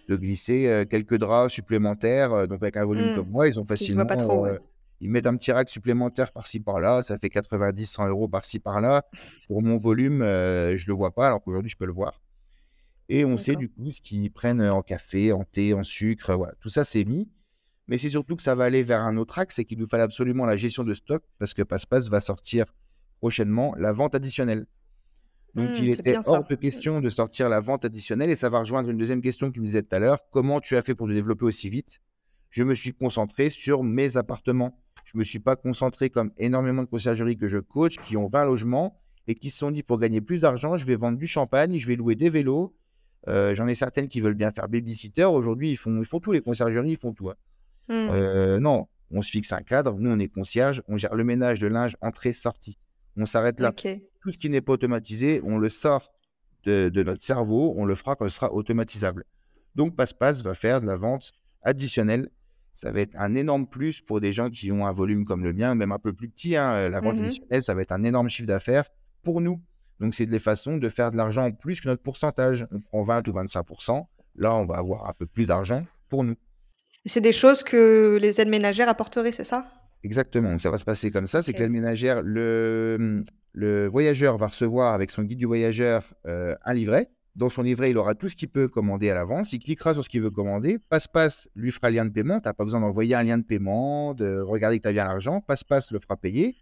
[0.09, 2.33] de glisser euh, quelques draps supplémentaires.
[2.33, 3.17] Euh, donc, avec un volume mmh.
[3.17, 4.07] comme moi, ils ont facilement.
[4.07, 4.59] Pas trop, euh,
[5.01, 9.05] Ils mettent un petit rack supplémentaire par-ci par-là, ça fait 90, 100 euros par-ci par-là.
[9.49, 12.23] Pour mon volume, je ne le vois pas, alors qu'aujourd'hui, je peux le voir.
[13.09, 16.35] Et on sait du coup ce qu'ils prennent en café, en thé, en sucre.
[16.35, 16.55] Voilà.
[16.61, 17.29] Tout ça, c'est mis.
[17.87, 20.03] Mais c'est surtout que ça va aller vers un autre axe, c'est qu'il nous fallait
[20.03, 22.67] absolument la gestion de stock, parce que Passepass va sortir
[23.19, 24.67] prochainement la vente additionnelle.
[25.55, 28.59] Donc, Mmh, il était hors de question de sortir la vente additionnelle et ça va
[28.61, 30.19] rejoindre une deuxième question que tu me disais tout à l'heure.
[30.31, 32.01] Comment tu as fait pour te développer aussi vite?
[32.51, 34.79] Je me suis concentré sur mes appartements.
[35.05, 38.29] Je ne me suis pas concentré comme énormément de conciergeries que je coach qui ont
[38.29, 41.27] 20 logements et qui se sont dit pour gagner plus d'argent, je vais vendre du
[41.27, 42.77] champagne, je vais louer des vélos.
[43.29, 45.25] Euh, J'en ai certaines qui veulent bien faire babysitter.
[45.25, 47.31] Aujourd'hui, ils font, ils font tout, les conciergeries, ils font tout.
[47.31, 47.35] hein.
[47.89, 47.93] Mmh.
[48.11, 49.95] Euh, non, on se fixe un cadre.
[49.99, 50.83] Nous, on est concierge.
[50.87, 52.77] On gère le ménage de linge, entrée, sortie.
[53.17, 53.73] On s'arrête là.
[54.21, 56.13] Tout ce qui n'est pas automatisé, on le sort
[56.65, 57.75] de, de notre cerveau.
[57.77, 59.25] On le fera quand ce sera automatisable.
[59.75, 62.31] Donc, Passe-Passe va faire de la vente additionnelle.
[62.73, 65.53] Ça va être un énorme plus pour des gens qui ont un volume comme le
[65.53, 66.57] mien, même un peu plus petit.
[66.57, 66.89] hein.
[66.89, 68.89] La vente Mmh additionnelle, ça va être un énorme chiffre d'affaires
[69.23, 69.61] pour nous.
[70.01, 72.67] Donc, c'est des façons de faire de l'argent en plus que notre pourcentage.
[72.71, 74.05] On prend 20 ou 25%
[74.39, 76.35] Là, on va avoir un peu plus d'argent pour nous.
[77.07, 79.67] C'est des choses que les aides ménagères apporteraient, c'est ça?
[80.03, 84.37] Exactement, donc ça va se passer comme ça, c'est que l'aide ménagère, le, le voyageur
[84.37, 87.09] va recevoir avec son guide du voyageur euh, un livret.
[87.35, 89.53] Dans son livret, il aura tout ce qu'il peut commander à l'avance.
[89.53, 90.79] Il cliquera sur ce qu'il veut commander.
[90.79, 92.41] Passe-Passe lui fera le lien de paiement.
[92.41, 95.05] Tu n'as pas besoin d'envoyer un lien de paiement, de regarder que tu as bien
[95.05, 95.43] l'argent.
[95.43, 96.57] Passe-Passe le fera payer.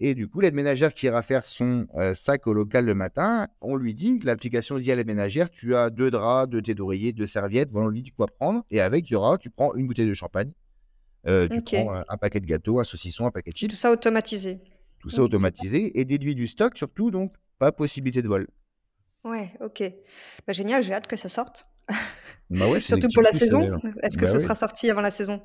[0.00, 3.48] Et du coup, l'aide ménagère qui ira faire son euh, sac au local le matin,
[3.60, 6.74] on lui dit que l'application dit à l'aide ménagère, tu as deux draps, deux thés
[6.74, 8.64] d'oreiller, deux serviettes, voilà, on lui dit quoi prendre.
[8.70, 10.52] Et avec, il y aura, tu prends une bouteille de champagne,
[11.26, 11.74] euh, tu OK.
[11.74, 14.60] prends euh, un paquet de gâteaux, un saucisson, un paquet de chips, Tout ça automatisé.
[15.00, 18.46] tout ça Oui, automatisé et déduit du stock surtout, donc pas possibilité de vol.
[19.24, 19.82] Ouais, OK.
[20.46, 21.66] Bah, génial, j'ai hâte que ça sorte.
[22.50, 23.70] Bah ouais, Surtout pour la saison.
[23.84, 24.42] euh, Est-ce que bah ce oui.
[24.44, 25.42] sera sorti avant la saison?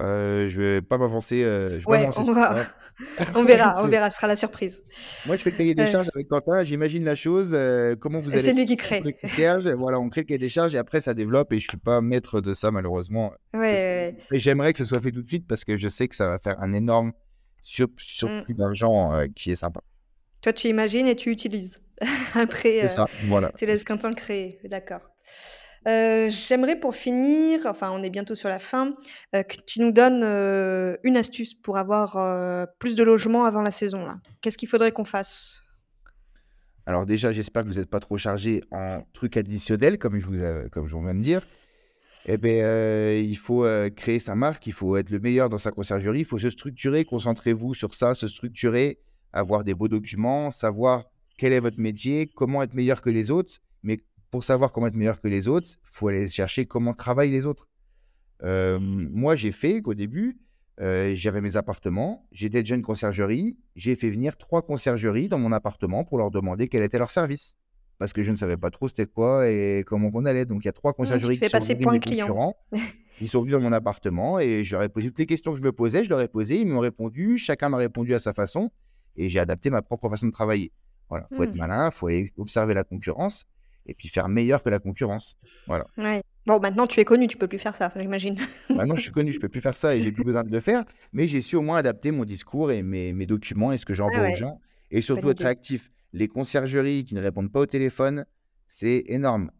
[0.00, 2.66] Euh, je vais pas m'avancer, euh, je vais pas Ouais, m'avancer on va
[3.44, 4.82] verra, on verra, ce sera la surprise.
[5.24, 8.20] Moi, je fais le cahier des Euh, charges avec Quentin, j'imagine la chose, euh, comment
[8.20, 9.02] vous et c'est allez lui qui crée.
[9.20, 9.66] concierges.
[9.68, 12.00] Voilà, on crée le cahier des charges et après ça développe et je suis pas
[12.00, 13.32] maître de ça malheureusement.
[13.54, 16.06] Ouais, Et ouais, j'aimerais que ce soit fait tout de suite parce que je sais
[16.08, 17.12] que ça va faire un énorme
[17.62, 19.80] sur- surplus d'argent euh, qui est sympa.
[20.40, 21.82] Toi, tu imagines et tu utilises.
[22.34, 23.52] Après, ça, voilà.
[23.56, 24.60] tu laisses Quentin créer.
[24.64, 25.02] D'accord.
[25.86, 28.90] Euh, j'aimerais pour finir, enfin, on est bientôt sur la fin,
[29.34, 33.70] euh, que tu nous donnes euh, une astuce pour avoir plus de logements avant la
[33.70, 34.06] saison.
[34.40, 35.62] Qu'est-ce qu'il faudrait qu'on fasse?
[36.86, 40.42] Alors déjà, j'espère que vous n'êtes pas trop chargé en trucs additionnels, comme je vous,
[40.42, 41.42] a- comme je viens de dire.
[42.26, 43.64] Eh bien, il faut
[43.94, 47.04] créer sa marque, il faut être le meilleur dans sa conciergerie, il faut se structurer,
[47.04, 48.98] concentrez-vous sur ça, se structurer,
[49.32, 51.04] avoir des beaux documents, savoir
[51.38, 53.58] quel est votre métier, comment être meilleur que les autres.
[53.84, 53.98] Mais
[54.36, 57.46] pour savoir comment être meilleur que les autres, il faut aller chercher comment travaillent les
[57.46, 57.66] autres.
[58.42, 60.38] Euh, moi, j'ai fait qu'au début,
[60.78, 65.52] euh, j'avais mes appartements, j'étais déjà une conciergerie, j'ai fait venir trois conciergeries dans mon
[65.52, 67.54] appartement pour leur demander quel était leur service.
[67.96, 70.44] Parce que je ne savais pas trop c'était quoi et comment on allait.
[70.44, 72.26] Donc, il y a trois Mmh, conciergeries qui sont passer un client.
[72.26, 72.56] concurrents.
[73.22, 75.56] Ils sont venus dans mon appartement et je leur ai posé toutes les questions que
[75.58, 78.34] je me posais, je leur ai posé, ils m'ont répondu, chacun m'a répondu à sa
[78.34, 78.70] façon
[79.16, 80.72] et j'ai adapté ma propre façon de travailler.
[81.08, 81.58] Voilà, faut être Mmh.
[81.58, 83.46] malin, faut aller observer la concurrence
[83.86, 85.36] et puis faire meilleur que la concurrence.
[85.66, 85.86] Voilà.
[85.96, 86.20] Ouais.
[86.46, 88.36] Bon, maintenant, tu es connu, tu peux plus faire ça, j'imagine.
[88.70, 90.60] Maintenant, je suis connu, je peux plus faire ça et j'ai plus besoin de le
[90.60, 93.84] faire, mais j'ai su au moins adapter mon discours et mes, mes documents et ce
[93.84, 94.60] que j'envoie aux ouais, gens
[94.92, 95.90] et surtout être réactif.
[96.12, 98.24] Les conciergeries qui ne répondent pas au téléphone,
[98.66, 99.50] c'est énorme.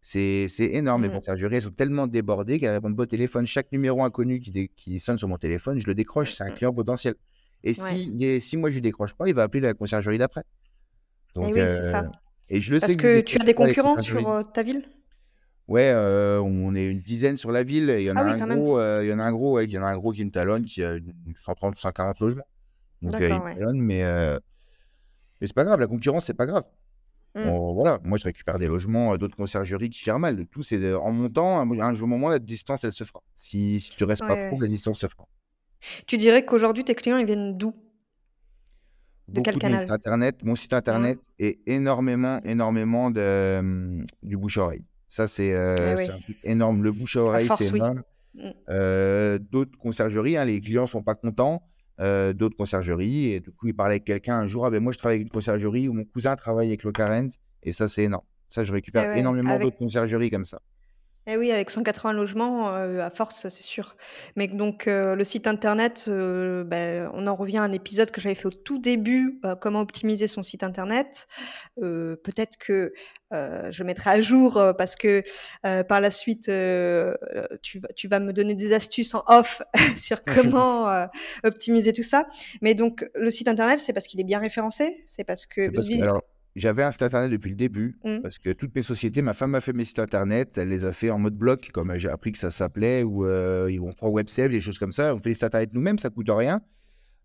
[0.00, 1.02] C'est énorme.
[1.02, 1.12] Les Mmh.
[1.12, 3.44] conciergeries, elles sont tellement débordées qu'elles répondent pas au téléphone.
[3.44, 6.54] Chaque numéro inconnu qui, sonne sur mon téléphone, je le décroche, c'est un Mmh.
[6.54, 7.16] client potentiel.
[7.64, 7.74] Et Ouais.
[7.74, 10.44] si, si moi je ne décroche pas, il va appeler la conciergerie d'après.
[11.34, 12.08] Eh Donc, oui, c'est ça.
[12.48, 14.88] Et je le sais Parce que tu as des concurrents sur euh, ta ville?
[15.68, 17.90] Ouais, euh, on est une dizaine sur la ville.
[17.90, 18.58] et Il y en a Ah oui, un quand même.
[18.58, 20.12] gros, euh, il y en a un gros, ouais, il y en a un gros
[20.12, 22.46] qui me talonne, qui a une 130, 140 logements.
[23.02, 23.54] Donc il D'accord, me ouais.
[23.54, 24.38] talonne, mais, euh,
[25.40, 25.80] mais c'est pas grave.
[25.80, 26.64] La concurrence, c'est pas grave.
[27.34, 27.48] Mmh.
[27.48, 30.36] On- voilà, moi je récupère des logements, d'autres conciergeries qui gèrent mal.
[30.36, 33.22] Le tout, c'est en montant, un, un jour moment, la distance, elle se fera.
[33.34, 34.58] Si, si tu restes pas Ouais, ouais.
[34.60, 35.26] la distance se fera.
[36.06, 37.74] Tu dirais qu'aujourd'hui, tes clients, ils viennent d'où?
[39.28, 39.90] De quel Beaucoup de mon site canal?
[39.90, 40.36] internet.
[40.44, 40.76] Mon site Mmh.
[40.76, 44.84] internet est énormément, énormément de, hum, du bouche à oreille.
[45.08, 46.82] Ça, c'est Eh euh, c'est oui, un truc énorme.
[46.82, 47.78] Le bouche à à oreille, c'est oui.
[47.78, 48.02] énorme.
[48.34, 48.50] Mmh.
[48.70, 51.62] Euh, d'autres conciergeries, hein, les clients sont pas contents.
[52.00, 54.66] euh, d'autres conciergeries, et du coup, ils parlaient avec quelqu'un un jour.
[54.66, 57.28] Ah ben moi, je travaille avec une conciergerie où mon cousin travaille avec le Carent,
[57.62, 58.26] et ça, c'est énorme.
[58.50, 60.60] Ça, je Eh récupère ouais, énormément avec d'autres conciergeries comme ça.
[61.28, 63.96] Eh oui, avec 180 logements, heu, à force, c'est sûr.
[64.36, 68.20] Mais donc heu, le site internet, heu, beh, on en revient à un épisode que
[68.20, 71.26] j'avais fait au tout début, heu, comment optimiser son site internet.
[71.80, 72.92] Heu, peut-être que,
[73.34, 75.22] heu, je mettrai à jour, heu, parce que,
[75.66, 77.16] heu, par la suite, heu,
[77.62, 79.62] tu vas tu vas me donner des astuces en off
[79.96, 81.06] sur comment, heu,
[81.44, 82.26] optimiser tout ça.
[82.62, 84.96] Mais donc le site internet, c'est parce qu'il est bien référencé?
[85.06, 86.22] C'est parce que C'est parce que, vi alors,
[86.56, 88.18] j'avais un site internet depuis le début, mmh.
[88.22, 90.92] parce que toutes mes sociétés, ma femme a fait mes sites internet, elle les a
[90.92, 94.50] fait en mode bloc, comme j'ai appris que ça s'appelait, ou euh, on prend WebSelf,
[94.50, 95.14] des choses comme ça.
[95.14, 96.62] On fait les sites internet nous-mêmes, ça coûte rien.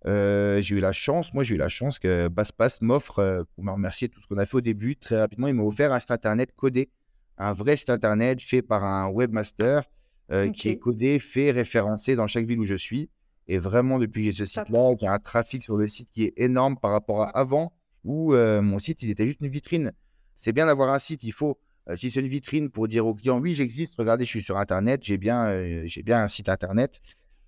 [0.07, 3.63] Euh, j'ai eu la chance, moi j'ai eu la chance que Basspass m'offre, euh, pour
[3.63, 5.93] me remercier de tout ce qu'on a fait au début, très rapidement, il m'a offert
[5.93, 6.89] un site internet codé,
[7.37, 9.83] un vrai site internet fait par un webmaster
[10.31, 13.09] euh, qui est codé, fait, référencé dans chaque ville où je suis.
[13.47, 16.09] Et vraiment, depuis que j'ai ce site-là, il y a un trafic sur le site
[16.09, 17.73] qui est énorme par rapport à avant,
[18.03, 19.91] où mon site, il était juste une vitrine.
[20.35, 21.59] C'est bien d'avoir un site, il faut,
[21.95, 25.01] si c'est une vitrine pour dire aux clients, oui, j'existe, regardez, je suis sur Internet,
[25.03, 27.01] j'ai bien, j'ai bien un site Internet.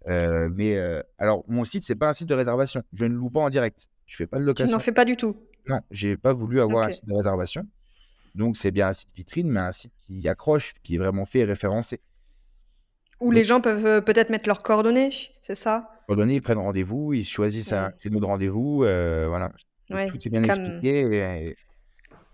[0.07, 2.83] Euh, mais euh, alors, mon site, c'est pas un site de réservation.
[2.93, 3.87] Je ne loue pas en direct.
[4.05, 4.67] Je fais pas de location.
[4.67, 5.37] Tu n'en fais pas du tout.
[5.67, 7.65] Non, j'ai pas voulu avoir un site de réservation.
[8.35, 11.39] Donc, c'est bien un site vitrine, mais un site qui accroche, qui est vraiment fait
[11.39, 12.01] et référencé.
[13.19, 15.89] Où les gens peuvent euh, peut-être mettre leurs coordonnées, c'est ça?
[16.07, 19.53] Coordonnées, ils prennent rendez-vous, ils choisissent un créneau de rendez-vous, voilà.
[20.09, 21.55] Tout est bien expliqué.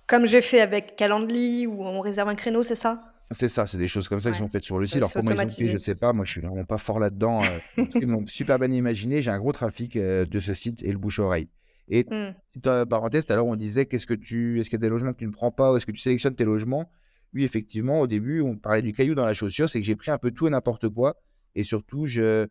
[0.08, 3.14] Comme j'ai fait avec Calendly, où on réserve un créneau, c'est ça?
[3.32, 4.98] C'est ça, c'est des choses comme ça qui sont faites sur le site.
[4.98, 6.14] Alors comment ils ont fait, je ne sais pas.
[6.14, 7.42] Moi, je suis vraiment pas fort là-dedans.
[7.44, 9.22] Euh, ils m'ont super bien imaginé.
[9.22, 11.48] J'ai un gros trafic euh, de ce site et le bouche-oreille.
[11.90, 12.34] Et mmh.
[12.54, 14.90] petite parenthèse, tout à l'heure, on disait qu'est-ce que tu, est-ce qu'il y a des
[14.90, 16.90] logements que tu ne prends pas ou est-ce que tu sélectionnes tes logements?
[17.34, 20.10] Oui, effectivement, au début, on parlait du caillou dans la chaussure, c'est que j'ai pris
[20.10, 21.16] un peu tout et n'importe quoi.
[21.54, 22.48] Et surtout, je,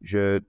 [0.00, 0.40] je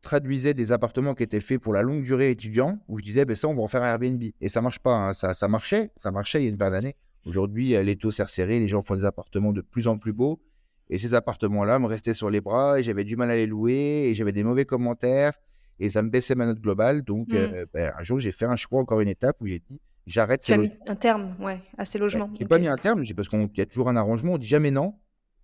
[0.00, 3.36] traduisais des appartements qui étaient faits pour la longue durée étudiant, où je disais, ben
[3.36, 4.22] ça, on va en faire un Airbnb.
[4.40, 4.94] Et ça marche pas.
[4.94, 5.14] Hein.
[5.14, 6.96] Ça, ça marchait, ça marchait il y a une paire d'années.
[7.26, 10.40] Aujourd'hui, les taux s'est resserré, les gens font des appartements de plus en plus beaux.
[10.88, 14.08] Et ces appartements-là me restaient sur les bras et j'avais du mal à les louer
[14.08, 15.34] et j'avais des mauvais commentaires
[15.78, 17.02] et ça me baissait ma note globale.
[17.02, 17.36] Donc, mmh.
[17.36, 20.42] euh, ben, un jour, j'ai fait un choix, encore une étape où j'ai dit j'arrête
[20.42, 20.74] ces logements.
[20.86, 22.30] un terme ouais, à ces logements.
[22.34, 24.34] Je n'ai pas mis un terme parce qu'il y a toujours un arrangement.
[24.34, 24.94] On dit jamais non.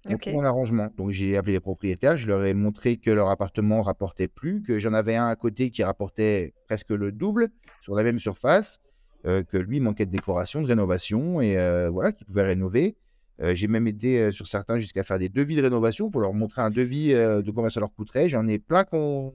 [0.08, 0.88] Un arrangement.
[0.96, 2.16] Donc, j'ai appelé les propriétaires.
[2.16, 5.70] Je leur ai montré que leur appartement rapportait plus, que j'en avais un à côté
[5.70, 7.48] qui rapportait presque le double
[7.80, 8.80] sur la même surface
[9.26, 12.96] euh, que lui manquait de décoration, de rénovation, et euh, voilà, qu'il pouvait rénover.
[13.42, 16.62] Euh, j'ai même aidé sur certains jusqu'à faire des devis de rénovation pour leur montrer
[16.62, 18.28] un devis de combien ça leur coûterait.
[18.28, 19.32] J'en ai plein qu'on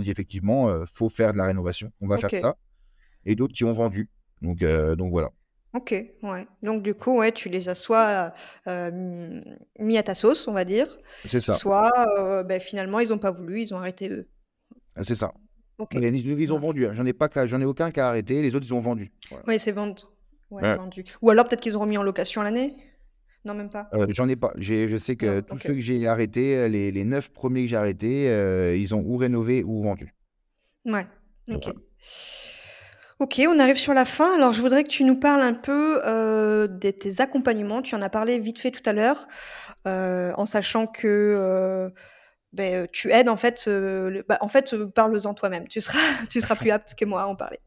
[0.00, 2.56] dit effectivement, faut faire de la rénovation, on va faire ça.
[3.26, 4.08] Et d'autres qui ont vendu.
[4.40, 4.64] Donc,
[4.96, 5.30] donc voilà.
[5.72, 5.92] Ok,
[6.22, 6.46] ouais.
[6.62, 8.34] Donc du coup, ouais, tu les as soit
[9.78, 11.54] mis à ta sauce, on va dire, C'est ça.
[11.54, 11.90] soit
[12.44, 14.28] ben, finalement ils n'ont pas voulu, ils ont arrêté eux.
[15.02, 15.32] C'est ça.
[15.92, 16.86] Ils, ont vendu.
[16.86, 16.92] Hein.
[16.92, 18.42] J'en ai pas, j'en ai aucun qui a arrêté.
[18.42, 19.10] Les autres, ils ont vendu.
[19.46, 20.02] Oui, c'est vendu.
[20.50, 21.04] vendu.
[21.22, 22.74] Ou alors peut-être qu'ils ont remis en location l'année?
[23.44, 23.88] Non, même pas.
[23.94, 24.52] Euh, j'en ai pas.
[24.58, 27.76] je sais que tous ceux que j'ai arrêtés, euh, les, les neuf premiers que j'ai
[27.76, 30.14] arrêtés, euh, ils ont ou rénové ou vendu.
[30.84, 31.06] Ouais.
[31.48, 31.72] Ok.
[33.20, 34.34] Ok, on arrive sur la fin.
[34.34, 37.82] Alors, je voudrais que tu nous parles un peu de tes accompagnements.
[37.82, 39.28] Tu en as parlé vite fait tout à l'heure,
[39.84, 41.92] en sachant que
[42.54, 43.68] ben, tu aides en fait,
[44.26, 45.68] bah, en fait, parle-en toi-même.
[45.68, 45.98] Tu seras,
[46.30, 47.58] tu seras plus apte que moi à en parler.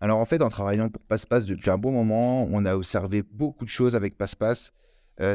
[0.00, 3.64] Alors en fait, en travaillant pour PassePass depuis un bon moment, on a observé beaucoup
[3.64, 4.72] de choses avec PassePass.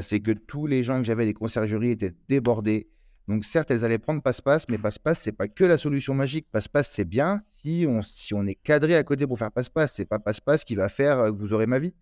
[0.01, 2.89] c'est que tous les gens que j'avais, les conciergeries étaient débordés.
[3.27, 6.47] Donc certes, elles allaient prendre PassePass, mais PassePass, c'est pas que la solution magique.
[6.51, 9.93] PassePass, c'est bien si on, si on est cadré à côté pour faire PassePass.
[9.93, 11.93] C'est pas PassePass qui va faire que vous aurez ma vie.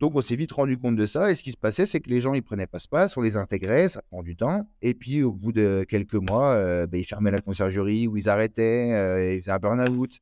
[0.00, 1.30] Donc, on s'est vite rendu compte de ça.
[1.30, 3.90] Et ce qui se passait, c'est que les gens, ils prenaient passe-passe, on les intégrait,
[3.90, 4.66] ça prend du temps.
[4.80, 8.28] Et puis, au bout de quelques mois, euh, ben, ils fermaient la conciergerie ou ils
[8.30, 10.18] arrêtaient, euh, ils faisaient un burn-out.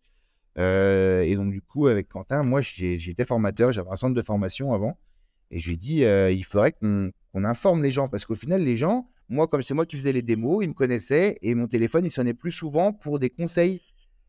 [0.58, 4.72] Euh, et donc, du coup, avec Quentin, moi, j'étais formateur, j'avais un centre de formation
[4.72, 4.98] avant.
[5.52, 6.02] Et je lui ai dit,
[6.36, 7.12] il faudrait qu'on
[7.44, 8.08] informe les gens.
[8.08, 10.74] Parce qu'au final, les gens, moi, comme c'est moi qui faisais les démos, ils me
[10.74, 13.82] connaissaient et mon téléphone, il sonnait plus souvent pour des conseils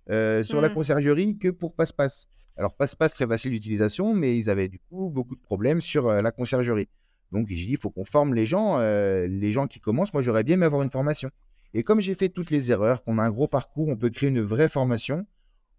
[0.07, 0.73] sur la mmh.
[0.73, 2.27] conciergerie que pour passe-passe.
[2.59, 6.21] Alors, passe-passe très facile d'utilisation, mais ils avaient du coup beaucoup de problèmes sur euh,
[6.21, 6.89] la conciergerie.
[7.31, 10.13] Donc, j'ai dit, il faut qu'on forme les gens, euh, les gens qui commencent.
[10.13, 11.29] Moi, j'aurais bien aimé avoir une formation.
[11.73, 14.27] Et comme j'ai fait toutes les erreurs, qu'on a un gros parcours, on peut créer
[14.27, 15.25] une vraie formation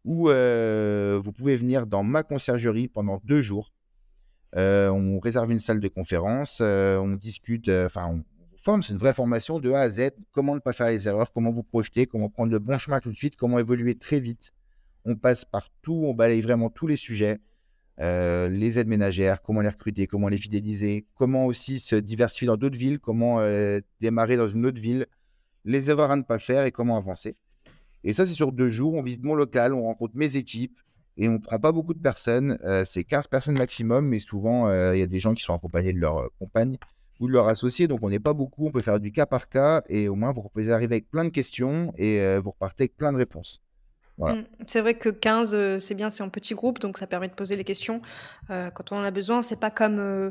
[0.06, 3.74] où euh, vous pouvez venir dans ma conciergerie pendant deux jours.
[4.54, 8.24] on réserve une salle de conférence, on discute, enfin, on
[8.62, 10.10] forme, c'est une vraie formation de A à Z.
[10.32, 13.10] Comment ne pas faire les erreurs, comment vous projeter, comment prendre le bon chemin tout
[13.10, 14.52] de suite, comment évoluer très vite?
[15.04, 17.40] On passe par tout, on balaye vraiment tous les sujets.
[18.00, 22.56] Euh, les aides ménagères, comment les recruter, comment les fidéliser, comment aussi se diversifier dans
[22.56, 25.06] d'autres villes, comment euh, démarrer dans une autre ville,
[25.66, 27.36] les erreurs à ne pas faire et comment avancer.
[28.02, 28.94] Et ça, c'est sur deux jours.
[28.94, 30.80] On visite mon local, on rencontre mes équipes
[31.18, 32.58] et on ne prend pas beaucoup de personnes.
[32.64, 35.92] Euh, c'est 15 personnes maximum, mais souvent, il y a des gens qui sont accompagnés
[35.92, 36.78] de leur compagne
[37.20, 37.86] ou de leur associé.
[37.86, 38.66] Donc, on n'est pas beaucoup.
[38.66, 41.24] On peut faire du cas par cas et au moins, vous pouvez arriver avec plein
[41.24, 43.62] de questions et vous repartez avec plein de réponses.
[44.28, 44.42] Mmh.
[44.66, 47.32] C'est vrai que 15, euh, c'est bien, c'est en petit groupe, donc ça permet de
[47.32, 48.02] poser les questions
[48.50, 49.42] euh, quand on en a besoin.
[49.42, 50.30] C'est pas comme euh,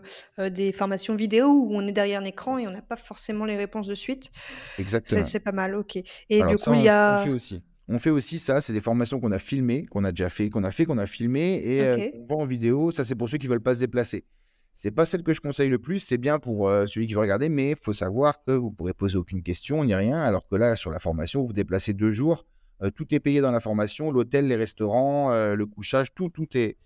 [0.50, 3.58] des formations vidéo où on est derrière un écran et on n'a pas forcément les
[3.58, 4.32] réponses de suite.
[4.78, 5.24] Exactement.
[5.24, 5.98] C'est pas mal, ok.
[6.30, 7.22] Et du coup, il y a.
[7.22, 7.64] On fait aussi.
[7.92, 10.64] On fait aussi ça, c'est des formations qu'on a filmées, qu'on a déjà fait, qu'on
[10.64, 12.92] a fait, qu'on a filmées et on voit en vidéo.
[12.92, 14.26] Ça, c'est pour ceux qui veulent pas se déplacer.
[14.74, 17.50] C'est pas celle que je conseille le plus, c'est bien pour celui qui veut regarder,
[17.50, 20.76] mais il faut savoir que vous pourrez poser aucune question ni rien, alors que là,
[20.76, 22.46] sur la formation, vous déplacez deux jours
[22.96, 26.78] tout est payé dans la formation, l'hôtel, les restaurants, le couchage, tout, tout est,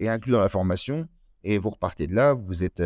[0.00, 1.08] inclus dans la formation.
[1.44, 2.82] Et vous repartez de là, vous êtes,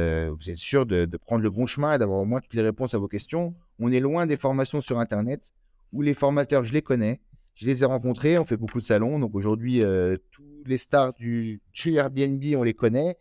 [0.57, 3.09] sûr de, prendre le bon chemin et d'avoir au moins toutes les réponses à vos
[3.09, 3.55] questions.
[3.79, 5.53] On est loin des formations sur Internet
[5.93, 7.21] où les formateurs, je les connais,
[7.55, 9.19] je les ai rencontrés, on fait beaucoup de salons.
[9.19, 9.83] Donc aujourd'hui,
[10.31, 13.17] tous les stars du, Airbnb, on les connaît,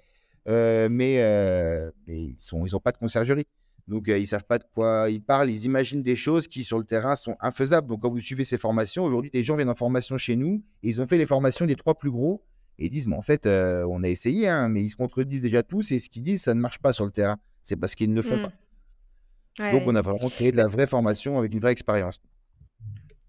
[0.47, 3.47] mais, mais, ils n'ont ils pas de conciergerie.
[3.87, 5.49] Donc, ils ils savent pas de quoi ils parlent.
[5.49, 7.87] Ils imaginent des choses qui, sur le terrain, sont infaisables.
[7.87, 10.63] Donc, quand vous suivez ces formations, aujourd'hui, des gens viennent en formation chez nous.
[10.83, 12.43] Et ils ont fait les formations des trois plus gros.
[12.79, 15.63] Et ils disent, mais en fait, on a essayé, hein, mais ils se contredisent déjà
[15.63, 15.91] tous.
[15.91, 17.37] Et ce qu'ils disent, ça ne marche pas sur le terrain.
[17.63, 18.51] C'est parce qu'ils ne le font mmh.
[19.57, 19.71] pas.
[19.71, 22.21] Donc, on a vraiment créé de la vraie formation avec une vraie expérience.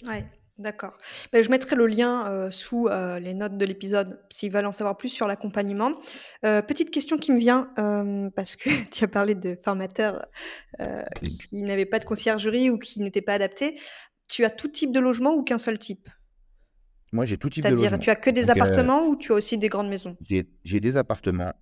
[0.07, 0.25] Ouais.
[0.63, 0.97] D'accord.
[1.33, 2.89] Ben, je mettrai le lien sous
[3.21, 5.93] les notes de l'épisode s'ils veulent en savoir plus sur l'accompagnement.
[6.43, 7.69] petite question qui me vient,
[8.37, 10.25] parce que tu as parlé de formateurs
[11.23, 13.79] qui n'avaient pas de conciergerie ou qui n'étaient pas adaptés.
[14.29, 16.09] Tu as tout type de logement ou qu'un seul type?
[17.13, 17.83] Moi, j'ai tout type de logement.
[17.83, 20.17] C'est-à-dire, tu as que des appartements ou tu as aussi des grandes maisons?
[20.65, 21.53] J'ai des appartements,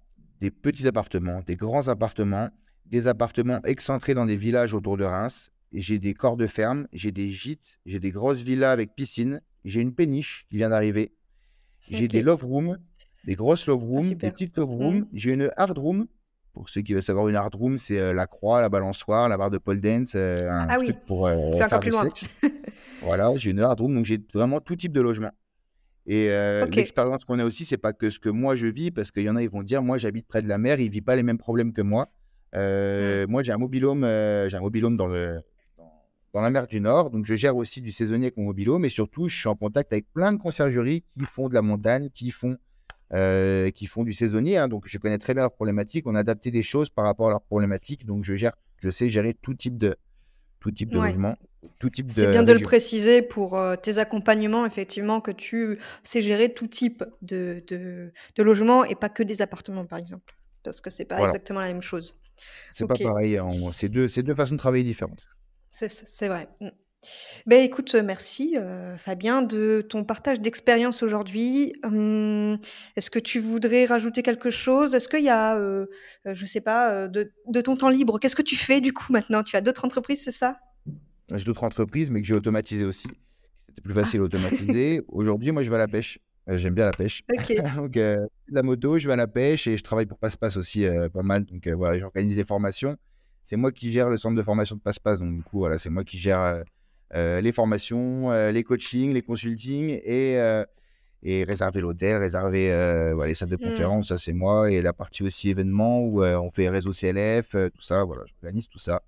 [0.41, 2.51] des petits appartements, des grands appartements,
[2.87, 7.13] des appartements excentrés dans des villages autour de Reims j'ai des corps de ferme, j'ai
[7.13, 11.13] des gîtes, j'ai des grosses villas avec piscine, j'ai une péniche qui vient d'arriver,
[11.89, 12.79] j'ai des love rooms,
[13.25, 15.09] des grosses love rooms, ah, des petites love rooms, mmh.
[15.13, 16.07] j'ai une hard room.
[16.53, 19.37] Pour ceux qui veulent savoir, une hard room, c'est euh, la croix, la balançoire, la
[19.37, 22.25] barre de pole dance, euh, un ah truc pour euh, faire du sexe.
[23.03, 25.31] voilà, j'ai une hard room, donc j'ai vraiment tout type de logement.
[26.07, 26.29] Et
[26.73, 29.31] l'expérience qu'on a aussi, c'est pas que ce que moi je vis, parce qu'il y
[29.31, 31.23] en a, ils vont dire, moi j'habite près de la mer, ils vivent pas les
[31.23, 32.09] mêmes problèmes que moi.
[32.53, 33.31] Mmh.
[33.31, 35.41] Moi, j'ai un mobilhome, j'ai un mobilhome dans le,
[36.33, 37.11] dans la mer du Nord.
[37.11, 39.93] Donc, je gère aussi du saisonnier avec mon mobilo, mais surtout, je suis en contact
[39.93, 42.57] avec plein de conciergeries qui font de la montagne, qui font,
[43.13, 44.57] euh, qui font du saisonnier.
[44.57, 44.69] Hein.
[44.69, 46.07] Donc, je connais très bien leurs problématiques.
[46.07, 48.07] On a adapté des choses par rapport à leurs problématiques.
[48.07, 49.97] Donc, je gère, je sais gérer tout type de,
[50.61, 51.37] tout type de logement,
[51.79, 56.23] tout type C'est bien de le préciser pour euh, tes accompagnements, effectivement, que tu sais
[56.23, 60.35] gérer tout type de, de, de logement et pas que des appartements, par exemple.
[60.63, 62.17] Parce que c'est pas exactement la même chose.
[62.73, 63.41] C'est pas pareil.
[63.73, 65.27] C'est deux, deux façons de travailler différentes.
[65.71, 66.49] C'est vrai.
[66.61, 66.69] Mmh.
[67.47, 68.57] Ben, écoute, merci,
[68.99, 71.73] Fabien, de ton partage d'expérience aujourd'hui.
[71.83, 72.59] Hum,
[72.97, 74.95] est-ce que tu voudrais rajouter quelque chose?
[74.95, 75.59] Est-ce qu'il y a,
[76.27, 79.43] je sais pas, de ton temps libre, qu'est-ce que tu fais du coup maintenant?
[79.43, 80.59] Tu as d'autres entreprises, c'est ça?
[81.35, 83.09] J'ai d'autres entreprises, mais que j'ai automatisées aussi.
[83.69, 85.03] C'était plus facile à automatiser.
[85.09, 86.19] Aujourd'hui, moi, je vais à la pêche.
[86.49, 87.23] j'aime bien la pêche.
[87.33, 87.55] OK.
[87.77, 91.23] Donc, la moto, je vais à la pêche et je travaille pour Passe-Passe aussi, pas
[91.23, 91.47] mal.
[91.47, 92.97] Donc, voilà, j'organise les formations
[93.51, 95.19] c'est moi qui gère le centre de formation de Passe-Passe.
[95.19, 96.63] Donc, du coup, voilà, c'est moi qui gère euh,
[97.17, 100.39] euh, les formations, euh, les coachings, les consultings et,
[101.25, 102.69] et réserver l'hôtel, réserver
[103.13, 103.71] voilà, les salles de mmh.
[103.71, 104.09] conférence.
[104.09, 104.71] Ça, c'est moi.
[104.71, 108.05] Et la partie aussi événements où on fait réseau CLF, tout ça.
[108.05, 109.03] Voilà, j'organise tout ça.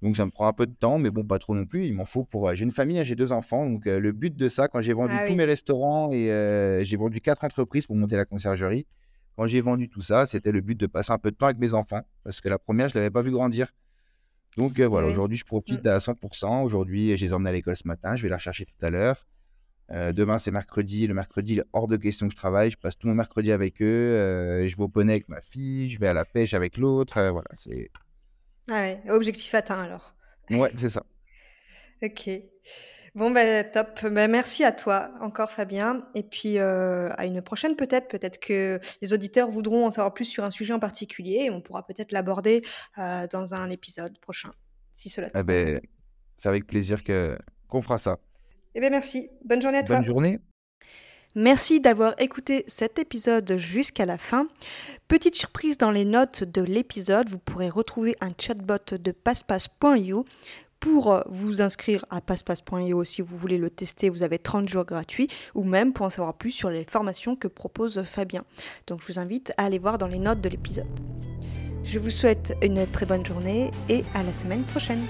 [0.00, 1.88] Donc, ça me prend un peu de temps, mais bon, pas trop non plus.
[1.88, 2.54] Il m'en faut pour.
[2.54, 3.68] J'ai une famille, hein, j'ai deux enfants.
[3.68, 7.20] Donc, le but de ça, quand j'ai vendu ah tous mes restaurants et j'ai vendu
[7.20, 8.86] quatre entreprises pour monter la conciergerie,
[9.40, 11.56] quand j'ai vendu tout ça, c'était le but de passer un peu de temps avec
[11.56, 13.72] mes enfants, parce que la première, je ne l'avais pas vu grandir.
[14.58, 16.62] Donc euh, voilà, aujourd'hui, je profite à 100%.
[16.62, 19.26] Aujourd'hui, je les emmène à l'école ce matin, je vais la rechercher tout à l'heure.
[19.92, 21.06] Euh, demain, c'est mercredi.
[21.06, 22.70] Le mercredi, il est hors de question que je travaille.
[22.70, 23.86] Je passe tout mon mercredi avec eux.
[23.86, 25.88] Euh, je vais au poney avec ma fille.
[25.88, 27.14] Je vais à la pêche avec l'autre.
[27.14, 27.90] voilà, c'est.
[28.70, 30.14] Ah ouais, objectif atteint alors.
[30.50, 31.02] Ouais, c'est ça.
[32.02, 32.28] ok.
[33.14, 34.06] Bon, ben top.
[34.06, 36.06] Ben, merci à toi encore, Fabien.
[36.14, 38.08] Et puis, euh, à une prochaine peut-être.
[38.08, 41.60] Peut-être que les auditeurs voudront en savoir plus sur un sujet en particulier et on
[41.60, 42.62] pourra peut-être l'aborder
[42.98, 44.50] euh, dans un épisode prochain,
[44.94, 45.80] si cela te eh ben,
[46.36, 47.36] c'est avec plaisir que
[47.68, 48.18] qu'on fera ça.
[48.74, 49.30] Eh bien, merci.
[49.44, 49.96] Bonne journée à toi.
[49.96, 50.38] Bonne journée.
[51.36, 54.48] Merci d'avoir écouté cet épisode jusqu'à la fin.
[55.06, 60.24] Petite surprise dans les notes de l'épisode, vous pourrez retrouver un chatbot de passepasse.io
[60.80, 64.84] pour euh, vous inscrire à passepasse.io si vous voulez le tester, vous avez 30 jours
[64.84, 68.44] gratuits ou même pour en savoir plus sur les formations que propose Fabien.
[68.86, 70.86] Donc je vous invite à aller voir dans les notes de l'épisode.
[71.84, 75.06] Je vous souhaite une très bonne journée et à la semaine prochaine.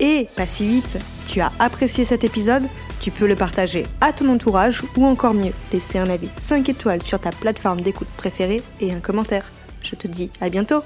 [0.00, 2.64] Et pas si vite, tu as apprécié cet épisode
[3.00, 7.02] Tu peux le partager à ton entourage ou encore mieux, laisser un avis 5 étoiles
[7.02, 9.52] sur ta plateforme d'écoute préférée et un commentaire.
[9.82, 10.82] Je te dis à bientôt